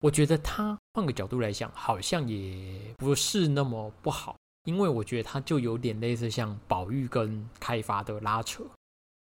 [0.00, 4.36] 我觉得他换个角度来想，好像也不是那么不好，
[4.66, 8.64] 因为我觉得它就有点类似像保育跟开发的拉扯，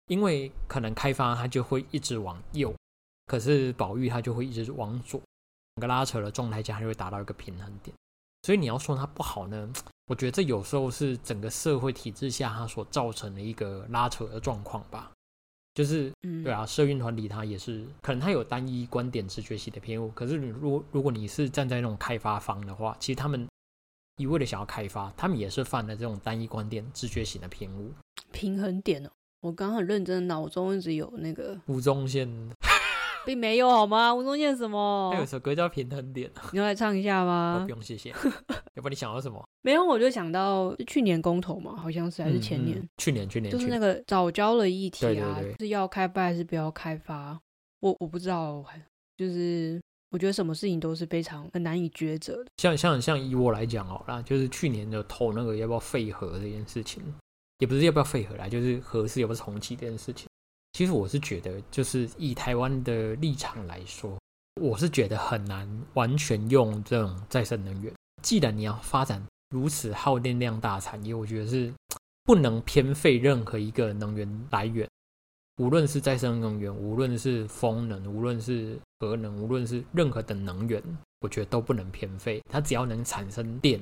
[0.08, 2.74] 因为可能开发它就会一直往右，
[3.28, 5.22] 可是保育它就会一直往左。
[5.76, 7.96] 整个拉扯的状态下，就会达到一个平衡点。
[8.42, 9.72] 所以你要说它不好呢，
[10.08, 15.12] 我觉得这有时候是整个社会体制下它所造成的一个拉扯的状况吧。
[15.74, 16.10] 就是，
[16.42, 20.10] 对啊，社运团体它也是可能它有单一观点直觉系的偏误。
[20.12, 23.46] 可是，如果如果你是站在那种开发方的话，其实他们
[24.18, 27.92] 一味的想要开发，他们也是犯了这种单一观点直觉型的偏误。
[28.32, 29.10] 平衡点哦，
[29.42, 32.30] 我刚很认真，脑中一直有那个吴宗宪。
[33.26, 34.14] 并没有好吗？
[34.14, 35.10] 吴宗宪什么？
[35.12, 37.64] 还有首歌叫《平衡点》， 你要来唱一下吗？
[37.66, 38.14] 不用谢谢。
[38.76, 39.44] 要不你想到什么？
[39.64, 42.88] 没有，我就想到去年公投嘛，好像是还是前年？
[42.98, 47.40] 去年，去年就是那个早教的议题啊，是要开发还是不要开发？
[47.80, 48.64] 我我不知道，
[49.18, 49.82] 就是
[50.16, 52.46] 我觉得什么事情都是非常很难以抉择的。
[52.56, 57.04] 像像像以我来讲好啦，就是去年的投那个要不要废核这件事情，
[57.58, 60.26] 也不是要不要废核啦，就是核是要不要重启这件事情。
[60.72, 64.18] 其实我是觉得，就是以台湾的立场来说，
[64.62, 67.94] 我是觉得很难完全用这种再生能源。
[68.22, 71.74] 既然你要发展如此耗电量大产业，我觉得是
[72.24, 74.88] 不能偏废任何一个能源来源，
[75.58, 80.82] 无论是再生能源，无论是风能，无论是核能，无论是任何的能源，
[81.22, 82.42] 我觉得都不能偏废。
[82.50, 83.80] 它只要能产生电，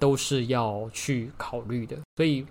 [0.00, 1.98] 都是要去考虑的。
[2.16, 2.46] 所以。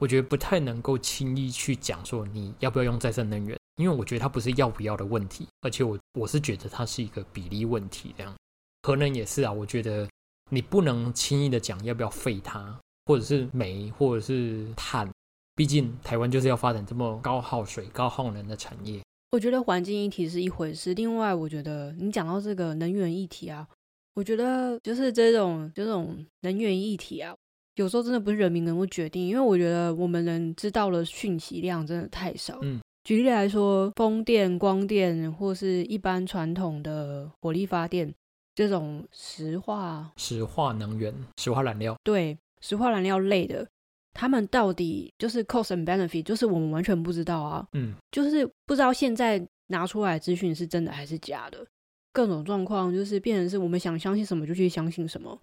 [0.00, 8.12] 我觉得不太能够轻易去讲说你要不要用再生能源，因为我觉得它不是要不要的问题，而且我我是觉得它是一个比例问题。
[8.18, 8.34] 这样
[8.82, 10.06] 核能也是啊，我觉得
[10.50, 15.08] 你不能轻易的讲要不要废它，或者是煤，或者是碳，
[15.56, 19.00] 毕竟台湾就是要发展这么高耗水、高耗能的产业。
[19.32, 23.66] 我觉得环境议题是一回事，另外我觉得你讲到这个能源议题啊，
[24.14, 27.34] 我觉得就是这种这种能源议题啊。
[27.76, 32.60] 有时候真的不是人民能够决定，因为我觉得我们能知道的讯息量真的太少。
[32.62, 38.14] 嗯，举例来说，风电、光电或是一般传统的火力发电
[38.54, 43.66] 这种石化、石化能源、石化燃料，对，石化燃料类的，
[44.14, 47.66] 他们到底就是 cost and benefit，就是我们完全不知道啊。
[47.72, 51.66] 嗯，就是不知道现在拿出来资讯是真的还是假的，
[52.12, 55.38] 各种状况就是变成是我们想相信什么就去相信什么。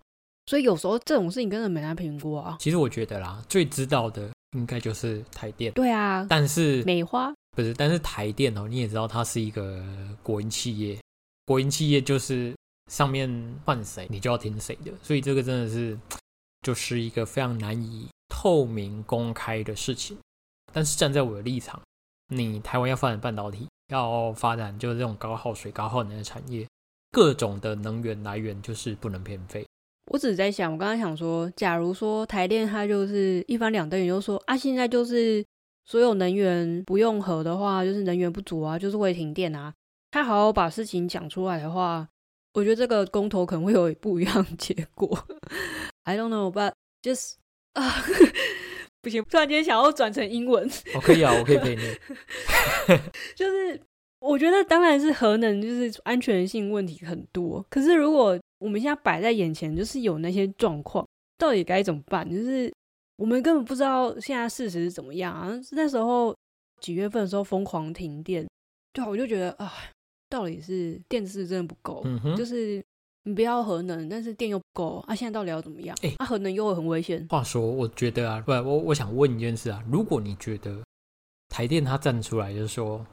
[0.47, 2.57] 所以有时候这种事情根本没来评估啊。
[2.59, 5.72] 其实我觉得啦，最知道的应该就是台电。
[5.74, 9.86] 对啊，但是美花不是，但是台电哦，你也知道它是一个
[10.24, 10.97] 国营企业，
[11.45, 12.55] 国营企业就是
[12.91, 13.30] 上面
[13.65, 14.91] 换谁，你就要听谁的。
[15.03, 15.97] 所以这个真的是
[16.65, 20.17] 就是一个非常难以透明公开的事情。
[20.71, 21.82] 但是站在我的立场，
[22.29, 26.65] 你台湾要发展半导体，要发展就是这种高耗水、高耗能的产业，
[27.11, 29.65] 各种的能源来源就是不能偏废。
[30.05, 35.45] 我只在想，我刚刚想说，假如说台电它就是一翻两瞪眼，就说啊，现在就是
[35.86, 39.73] 所有能源不用核的话，就是能源不足啊，就是会停电啊。
[40.09, 42.07] 他好好把事情讲出来的话，
[42.53, 45.17] 我觉得这个公投可能会有不一样结果。
[46.03, 47.36] I don't know, but just
[47.74, 48.03] 啊，
[49.01, 50.69] 不行，突然间想要转成英文。
[50.95, 51.82] 我可以啊，我可以陪你。
[53.36, 53.82] 就是
[54.19, 57.65] 我觉得，当然是核能，就是安全性问题很多。
[57.69, 61.07] 可是如果我们现在摆在眼前，就是有那些状况，
[61.38, 62.30] 到底该怎么办？
[62.30, 62.72] 就是
[63.17, 65.51] 我们根本不知道现在事实是怎么样啊。
[65.72, 66.36] 那时候
[66.80, 68.47] 几月份的时候疯狂停电，
[68.93, 69.74] 对啊，我就觉得啊。
[70.32, 72.05] 到底是电是真的不够，
[72.38, 72.82] 就是
[73.24, 75.13] 你不要核能，但是电又不够啊！
[75.13, 75.95] 现在到底要怎么样？
[76.01, 77.26] 哎，啊，核能又很危险。
[77.30, 80.82] 话说，我觉得啊，不，我我想问一件事啊，如果你觉得
[81.49, 83.05] 台电它站出来就是说，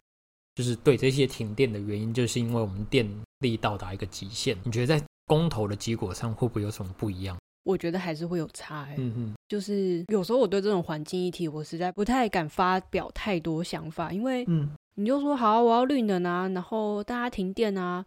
[0.55, 3.07] 就是对这些停电的原因，就是因为我们电
[3.41, 7.37] 力到达一个极限，你觉得在公投的结果上会不会有什么不一样？
[7.65, 8.89] 我觉得还是会有差。
[8.97, 14.71] 嗯哼，就是有时候我对这种环境议题，我实在不太敢发表太多想法，因为嗯。
[15.01, 18.05] 你就说好，我要绿能啊，然后大家停电啊，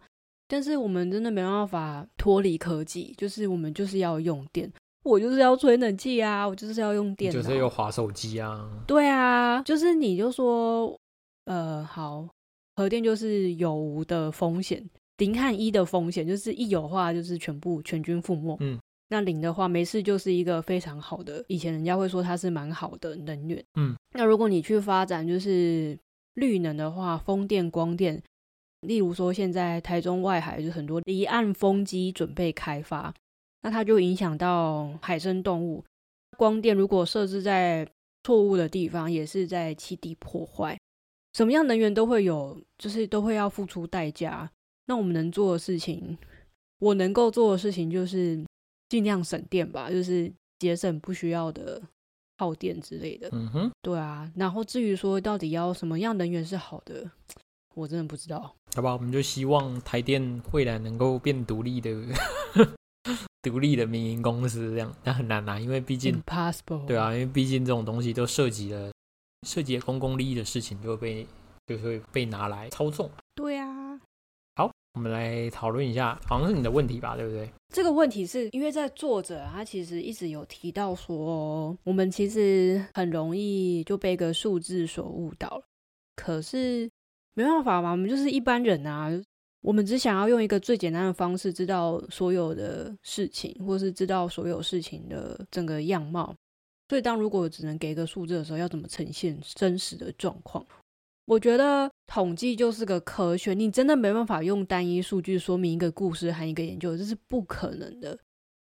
[0.52, 4.70] 但是我们真的没办法脱离科技，就是我们就是要用电，
[5.02, 10.94] 我就是要吹冷气啊，我就是要用电，就是要滑手机啊，对啊，就是你就说，
[11.46, 12.28] 呃，好，
[12.76, 14.86] 核电就是有无的风险，
[15.16, 18.78] 零和一的风险，就是一有话就是全部全军覆没，嗯，
[19.08, 25.98] 那零的话没事就是一个非常好的，以前人家会说它是蛮好的能源，嗯，那如果你去发展就是。
[26.36, 28.22] 绿能的话，风电、光电，
[28.82, 33.12] 例如说现在台中外海就很多离岸风机准备开发，
[33.62, 35.84] 那它就影响到海生动物。
[36.36, 37.88] 光电如果设置在
[38.22, 40.78] 错误的地方，也是在基地破坏。
[41.32, 44.50] 什么样能源都会有，就是都会要付出代价。
[44.86, 46.16] 那我们能做的事情，
[46.78, 48.44] 我能够做的事情就是
[48.88, 51.82] 尽量省电吧，就是节省不需要的。
[52.38, 54.28] 耗电之类的，嗯哼，对啊。
[54.34, 57.08] 然后至于说到底要什么样能源是好的，
[57.74, 58.54] 我真的不知道。
[58.74, 61.90] 好吧，我们就希望台电未来能够变独立的、
[63.42, 66.86] 独立的民营公司这样，但很难啊，因为毕竟，impossible。
[66.86, 68.90] 对啊，因为毕竟这种东西都涉及了
[69.46, 71.26] 涉及公共利益的事情，就会被
[71.66, 73.10] 就会被拿来操纵。
[73.34, 74.00] 对啊。
[74.54, 77.50] 好我们来讨论一下，好像是你的问题吧，对不对？
[77.74, 85.64] 这个问题是因为在作者他其实一直有提到说，我们其实很容易就被一个数字所误导了。
[86.14, 86.90] 可是
[87.34, 89.10] 没办法嘛，我们就是一般人啊，
[89.60, 96.34] 我们只想要用一个最简单的方式知道所有的事情，或是知道所有事情的整个样貌。
[96.88, 100.66] 所以当如果只能给一个数字的时候，要怎么呈现真实的状况？
[101.24, 108.18] 我觉得统计就是个科学，你真的没办法用单一数据说明一个故事和一个研究，这是不可能的。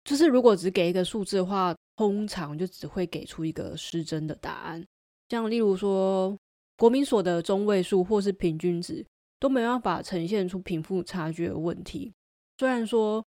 [0.04, 4.84] 就是如果只给一个数字的话，通常就只会给出一个失真的答案。
[5.28, 6.36] 像例如说，
[6.78, 9.04] 国民所得中位数或是平均值
[9.40, 12.12] 都没办法呈现出贫富差距的问题。
[12.56, 13.22] 虽然说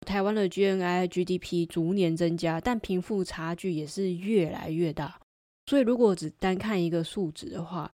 [0.00, 5.18] 台湾的 GNI、GDP 逐年增加，但贫富差距也是越来越大。
[5.66, 7.90] 所以如果只单看一个数值的话，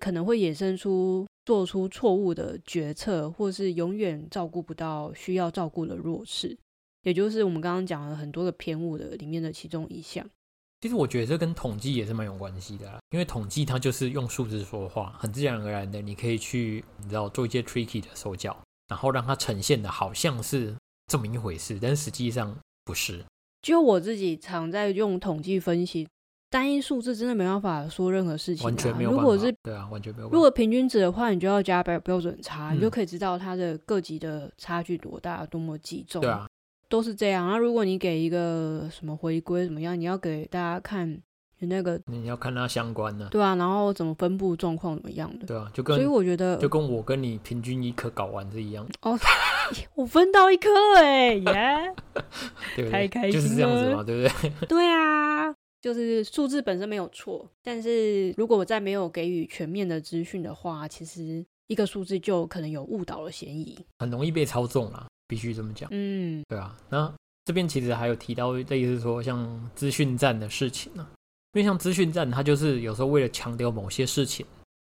[0.00, 6.58] 可能会衍生出做出错误的决策，或是永远照顾不到需要照顾的弱势，
[7.02, 10.28] 也就是我们刚刚讲了很多的偏误的里面的其中一项。
[10.80, 18.56] 其实我觉得这跟统计也是蛮有关系的，因为统计它就是用数字说话，很自然而然的，你可以去你知道做一些 tricky 的手脚，
[18.88, 20.74] 然后让它呈现的好像是
[21.06, 23.24] 这么一回事，但实际上不是。
[23.62, 26.06] 就我自己常在用统计分析。
[26.48, 28.64] 单一数字真的没办法说任何事情。
[28.64, 30.28] 完全没有如果是对啊，完全没有。
[30.28, 36.22] 如果平均值的话，你就要加标标准差，你就可以知道它的各级的差距多大，多么集中。
[36.22, 36.48] 对啊，
[36.88, 37.48] 都是这样。
[37.48, 41.20] 那如果你给一个什么回归怎么样，你要给大家看
[41.60, 43.28] 那个，你要看它相关的。
[43.28, 45.46] 对啊，然后怎么分布状况怎么样的。
[45.46, 48.86] 对啊，就跟所以我觉得就跟我跟你平均一颗睾丸是一样。
[49.02, 49.18] 哦，
[49.94, 51.94] 我分到一颗哎耶，
[52.90, 54.50] 太开心了，就是这样子嘛，对不对？
[54.68, 55.54] 对啊。
[55.78, 65.88] 就是数字本身没有错，但是如果我在没有给予全面的资讯的话，其实一个数字就可能有误导的嫌疑，很容易被操纵啦，必须这么讲。
[65.92, 66.76] 嗯，对啊。
[66.88, 67.12] 那
[67.44, 71.06] 这边其实还有提到类似说像资讯站的事情呢，
[71.52, 74.44] 因为像资讯站，它就是有时候为了强调某些事情，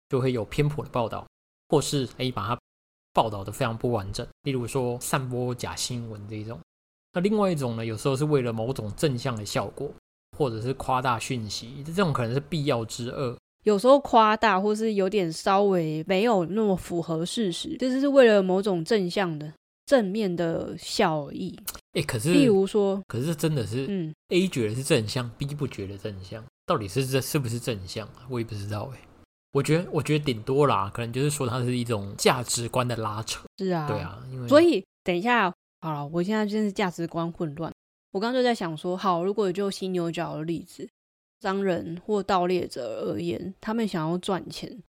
[0.09, 1.25] 就会有偏颇的报道，
[1.69, 2.59] 或是可以把它
[3.13, 6.59] 报道的非常不完整，例如说散播假新闻这一种。
[7.13, 9.91] 那另外一种呢，有时候是为了某种正向的效果。
[10.37, 13.37] 或者是夸大讯息，这种可能是必要之恶。
[13.63, 19.53] 有时候夸大，或是有点稍微没有那么符合事实，就是是为了某种正向的
[19.91, 21.59] 正面的效益。
[21.91, 28.25] 哎，可是例如说，可是真的是，嗯，A 觉得是正向，B 不觉得正向，到底是这是不是正向啊？
[28.29, 28.99] 我也不知道哎。
[29.51, 33.41] 我觉得，我觉得顶多啦，可能就是说它是一种价值观的拉扯。
[33.57, 33.99] 是啊，对。
[33.99, 37.69] 啊，因为所以等一下，好了，我现在真是价值观混乱。
[38.13, 40.87] 我刚刚就在想说，好，如果就犀牛角的例子，
[41.41, 44.81] 商人或盗猎者而言，他们想要赚钱，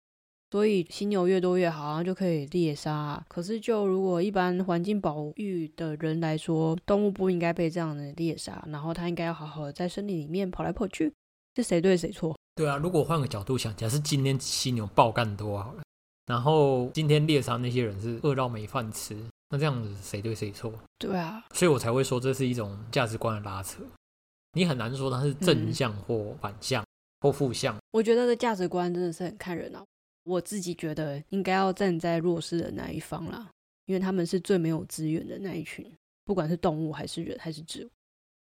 [0.52, 3.24] 所以犀牛越多越好，然后就可以猎杀。
[3.30, 11.14] 可是就如果一般环境保育的人来说，动物不应该被这样的猎杀，然后它应该要好好的在森林里面跑来跑去，
[11.56, 12.38] 是谁对谁错？
[12.56, 15.84] 对啊，如果换个角度想，假设今天犀牛爆干多好了，
[16.26, 19.16] 然后今天猎杀那些人是饿到没饭吃，
[19.50, 20.74] 那这样子谁对谁错？
[21.00, 23.82] 对啊，所以我才会说这是一种价值观的拉扯。
[24.52, 26.84] 你很难说它是正嗯向或反向
[27.22, 27.78] 或负向。
[27.92, 29.82] 我觉得这价值观真的是很看人啊。
[30.24, 33.50] 我自己觉得应该要站在弱势的那一方啦，
[33.86, 35.86] 因为他们是最没有资源的那一群，
[36.26, 37.90] 不管是动物还是人还是植物。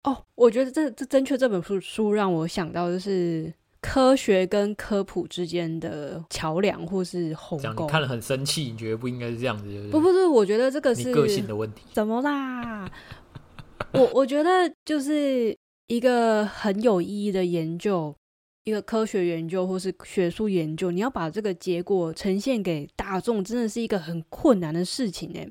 [0.03, 7.91] 哦，我觉得这这正确这本书书让我想到就是科学跟科普之间的桥梁或是鸿沟你。
[7.91, 11.83] 看了很生气，你觉得不应该是这样子，就是不不是，我觉得这个是你个性的问题。
[11.93, 12.89] 怎么啦？
[13.93, 15.57] 我我觉得就是
[15.87, 18.15] 一个很有意义的研究，
[18.67, 25.47] 一个科学研究或是学术研究，你要把这个结果呈现给大众，真的是一个很困难的事情哎。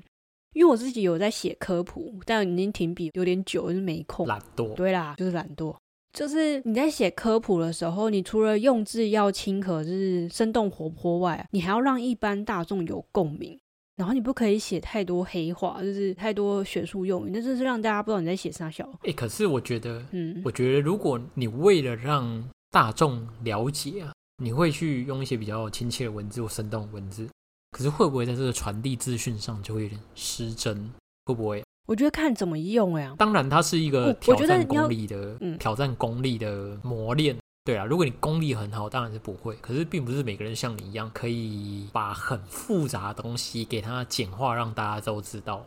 [0.53, 4.27] 因为我自己有在写科普，但已经停笔有点久，就是没空。
[4.27, 5.75] 懒惰，对啦，就是懒惰。
[6.13, 13.59] 就是你在写科普的时候，你除了用字要亲和，就是生动活泼外，你还要让一般大众有共鸣。
[13.97, 18.87] 然后你不可以写太多黑话，就是太多学术用语，那真是让大家不知道你在写啥小。
[19.05, 22.47] 哎、可是我觉得，嗯，我觉得如果你为了让
[22.77, 27.27] 大众了解啊，你会去用一些比较亲切的文字或生动的文字，
[27.71, 30.93] 可是会不会在这个传递资讯上就会有点失真？
[31.25, 31.65] 会不会？
[31.87, 33.15] 我觉得看怎么用呀。
[33.17, 37.35] 当然，它是一我个挑战功力的，嗯挑战功力的磨练。
[37.65, 39.57] 对啊，如果你功力很好，当然是不会。
[39.63, 45.65] 可是并不是每个人像你一样，可以把很复杂的东西给它简化，让大家都知道。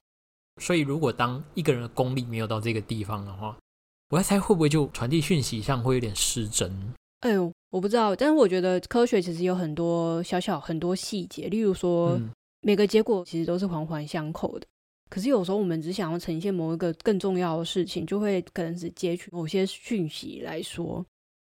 [0.61, 3.57] 所以，如果当一个人的功力没有到这个地方的话，
[4.09, 6.71] 我在猜会不会就传递讯息上会有点失真？
[7.19, 12.29] 哎呦，我不知道，但是我觉得科学其实有很多小小很多细节，例如说、嗯，
[12.61, 14.65] 每个结果其实都是环环相扣的。
[15.09, 21.05] 可是有时候我们只想要呈现某一个更重要的事情，就会可能只截取某些讯息来说。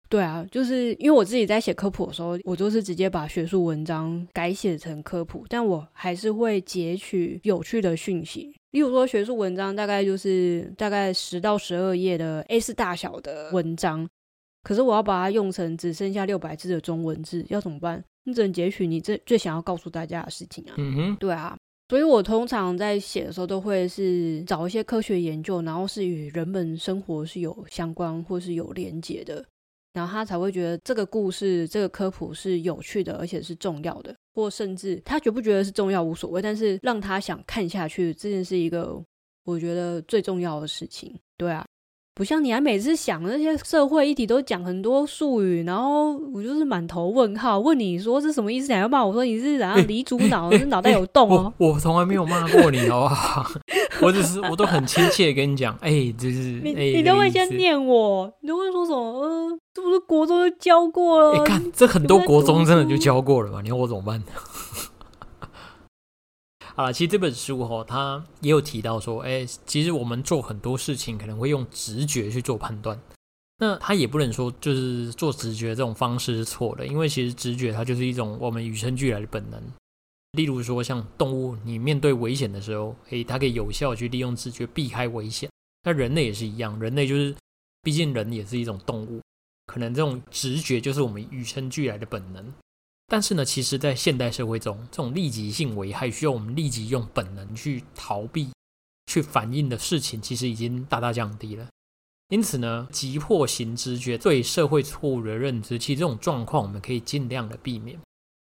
[0.08, 8.56] 对啊，就是因为我自己在写科普的时候，我就是直接把学术文章改写成科普，但我还是会截取有趣的讯息。
[8.70, 14.06] 例如说，学术文章大概就是大概十到十二页的 A 四大小的文章，
[14.62, 18.04] 可是我要把它用成只剩下六百字的中文字，要怎么办？
[18.24, 20.74] 你只能截取你最最想要告诉大家的事情啊。
[20.76, 21.56] 嗯哼，对啊，
[21.88, 29.42] 所以我通常在写的时候都会是找一些科学研究，然后是与人们生活是有相关或是有连结的，
[29.94, 39.04] 然后他才会觉得这个故事、这个科普是有趣的，而且是重要的，或甚至他觉不觉得是重要无所谓，但是让他想看下去，这件是一个
[39.44, 41.12] 我觉得最重要的事情。
[41.36, 41.66] 对啊。
[42.18, 48.66] 不像你还每次想那些社会议题都讲很多术语，然后我就是满头问号，问你说是什么意思？
[48.66, 51.68] 你还要骂我说你是怎样离主脑，是脑袋有洞哦我。
[51.68, 53.46] 我从来没有骂过你，好不好？
[54.02, 58.98] 我只是我都很亲切跟你讲，哎、就是你都会先念我，你都会说什么？
[58.98, 61.38] 呃，这不是国中就教过了？
[61.38, 63.60] 哎，看这很多国中真的就教过了吧？
[63.62, 64.20] 你要我怎么办？
[66.78, 72.96] 好了，其实这本书哈、哦，它也有提到说，哎，其实我们做很多事情可能会用直觉去做判断。
[73.56, 79.60] 那它也不能说就是做直觉这种方式是错的，因为其实直觉它就是一种我们与生俱来的本能。
[80.34, 85.50] 例如说，像动物，你面对危险的时候，诶，它可以有效去利用直觉避开危险。
[85.82, 87.34] 那人类也是一样，人类就是，
[87.82, 89.20] 毕竟人也是一种动物，
[89.66, 92.54] 可能这种直觉就是我们与生俱来的本能。
[93.10, 98.50] 但是呢，其实，在现代社会中，这种立即性危害需要我们立即用本能去逃避、
[99.06, 101.66] 去反应的事情，其实已经大大降低了。
[102.28, 107.98] 因此呢，急迫型直觉对社会错误的认知，其实这种状况我们可以尽量的避免。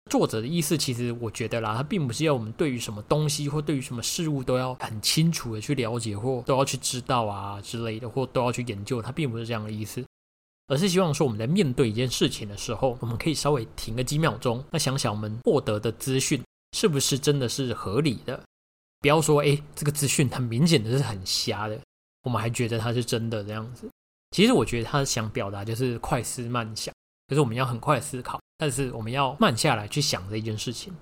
[0.09, 10.01] 作者的意思，其实我觉得啦，他并不是要我们对于什么东西或对于什么事物都要很清楚的去了解，或都要去知道啊之类的，或都要去研究，他并不是这样的意思，
[10.67, 16.41] 而是希望说我们在面对一件事情的时候，我们可以稍微停个几秒钟，那想想我们获得的资讯
[16.71, 18.41] 是不是真的是合理的，
[18.99, 21.79] 不要说诶这个资讯很明显的是很瞎的，
[22.23, 23.89] 我们还觉得它是真的这样子。
[24.31, 26.91] 其实我觉得他想表达就是快思慢想，
[27.27, 28.39] 就是我们要很快思考。
[28.57, 30.93] 但是我们要慢下来去想这一件事情。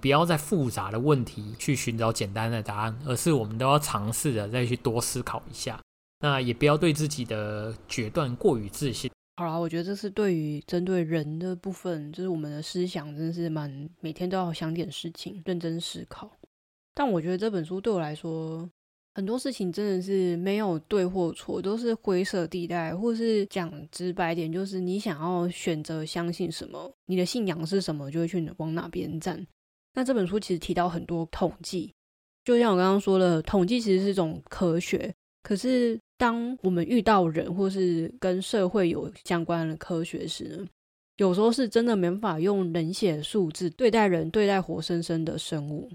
[0.00, 5.80] 不要在复杂的问题去寻找简单的答案，而是我们都要尝试的再去多思考一下。
[6.20, 9.10] 那也不要对自己的决断过于自信。
[9.36, 16.28] 好啦，我觉得这是对于针对人的部分，就是我们的思想真的是蛮每天都要想点事情，认真思考。
[16.92, 18.68] 但我觉得这本书对我来说，
[19.14, 29.46] 很多事情真的是没有对或错，都是灰色地带，或是讲直白点，就是你想要选择相信什么，你的信仰是什么，就会去往哪边站。
[29.94, 31.94] 那这本书其实提到很多统计，
[32.44, 35.14] 就像我刚刚说的，统计其实是一种科学，
[35.44, 35.96] 可是。
[36.18, 40.66] 当我们遇到人或是跟社会有相关的科学时呢，
[41.16, 45.88] 有时候是真的没法用冷血数字对待人，对待活生生的生物，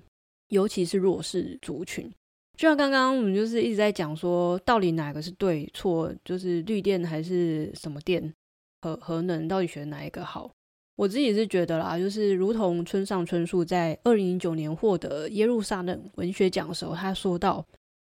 [0.48, 2.10] 尤其是弱势族群。
[2.58, 8.34] 就像刚刚我们就是一直在讲说，到底哪个是对错，就是绿电还是什么电，
[8.82, 10.50] 核核能到底选哪一个好？
[10.96, 17.66] 我自己是觉得啦，就是如同村上春树在二零零九年获得耶路撒冷文学奖的时候，他说到。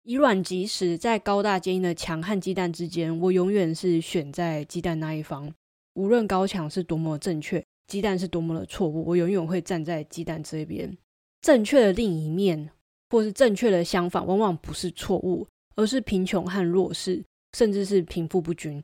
[0.07, 5.51] 以卵击石，在高大坚硬的墙和鸡蛋之间，我永远是选在鸡蛋那一方。
[5.95, 10.95] 无论高墙是多么正确，鸡蛋是多么的错误，我永远会站在鸡蛋这边。
[11.41, 12.69] 正确的另一面，
[13.09, 17.23] 或是正确的相反，往往不是错误，而是贫穷和弱势，
[17.57, 18.83] 甚至是贫富不均。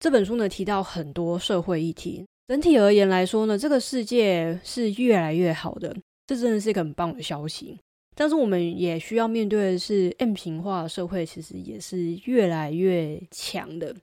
[0.00, 2.24] 这本书呢提到很多社会议题。
[2.48, 5.94] 整体而言来说呢，这个世界是越来越好的，
[6.26, 7.78] 这真的是一个很棒的消息。
[8.14, 13.94] 但是我们也需要面对的是，M 型化社会其实也是越来越强的。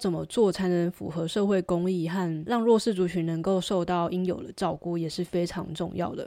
[0.00, 6.26] 怎么做才能符合社会公益和让弱势族群能够受到应有的照顾，也是非常重要的。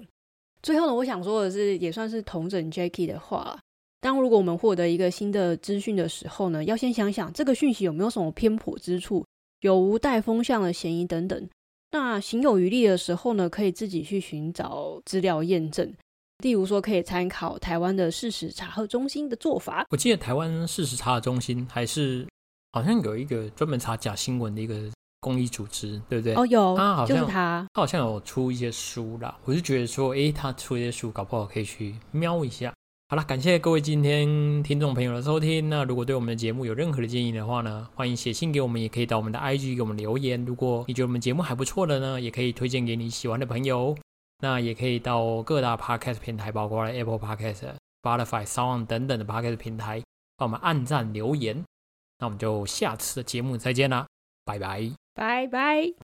[0.61, 3.59] 最后呢，我想说的是，也算是同整 Jackie 的话。
[3.99, 9.25] 当如果我们获得一个新的资讯的时候呢，要先想想这个讯息有没有什么偏颇之处，
[9.61, 11.49] 有无带风向的嫌疑等等。
[11.91, 15.91] 那行有余力的时候呢，可以自己去寻找资料验证。
[16.39, 19.85] 例如说，可以参考台湾的事实查核中心的做法。
[19.89, 22.27] 我记得台湾事实查核中心还是
[22.71, 24.75] 好像有一个专门查假新闻的一个
[25.21, 26.33] 公益组织，对不对？
[26.35, 29.37] 哦，有，他好像他，他好像有出一些书啦。
[29.45, 32.73] 我就觉得说，诶，他出一些书，搞不好可以去瞄一下。
[33.09, 35.69] 好了，感谢各位今天听众朋友的收听。
[35.69, 40.43] 那如果对我们的节目有任何的建议的话呢，欢迎写信给我们，也可以到我们的 IG 给我们留言。
[40.43, 43.95] 如果你觉得我们节目还不错的呢，也可以推荐给你喜欢的朋友。
[44.43, 47.63] 那也可以到各大 podcast 平台，包括 Apple Podcast、
[48.01, 50.03] Spotify、Sound 等等的 podcast 平台，
[50.35, 51.63] 帮我们按赞留言。
[52.19, 54.05] 那我们就下次的节目再见啦，
[54.43, 56.12] 拜拜，拜拜。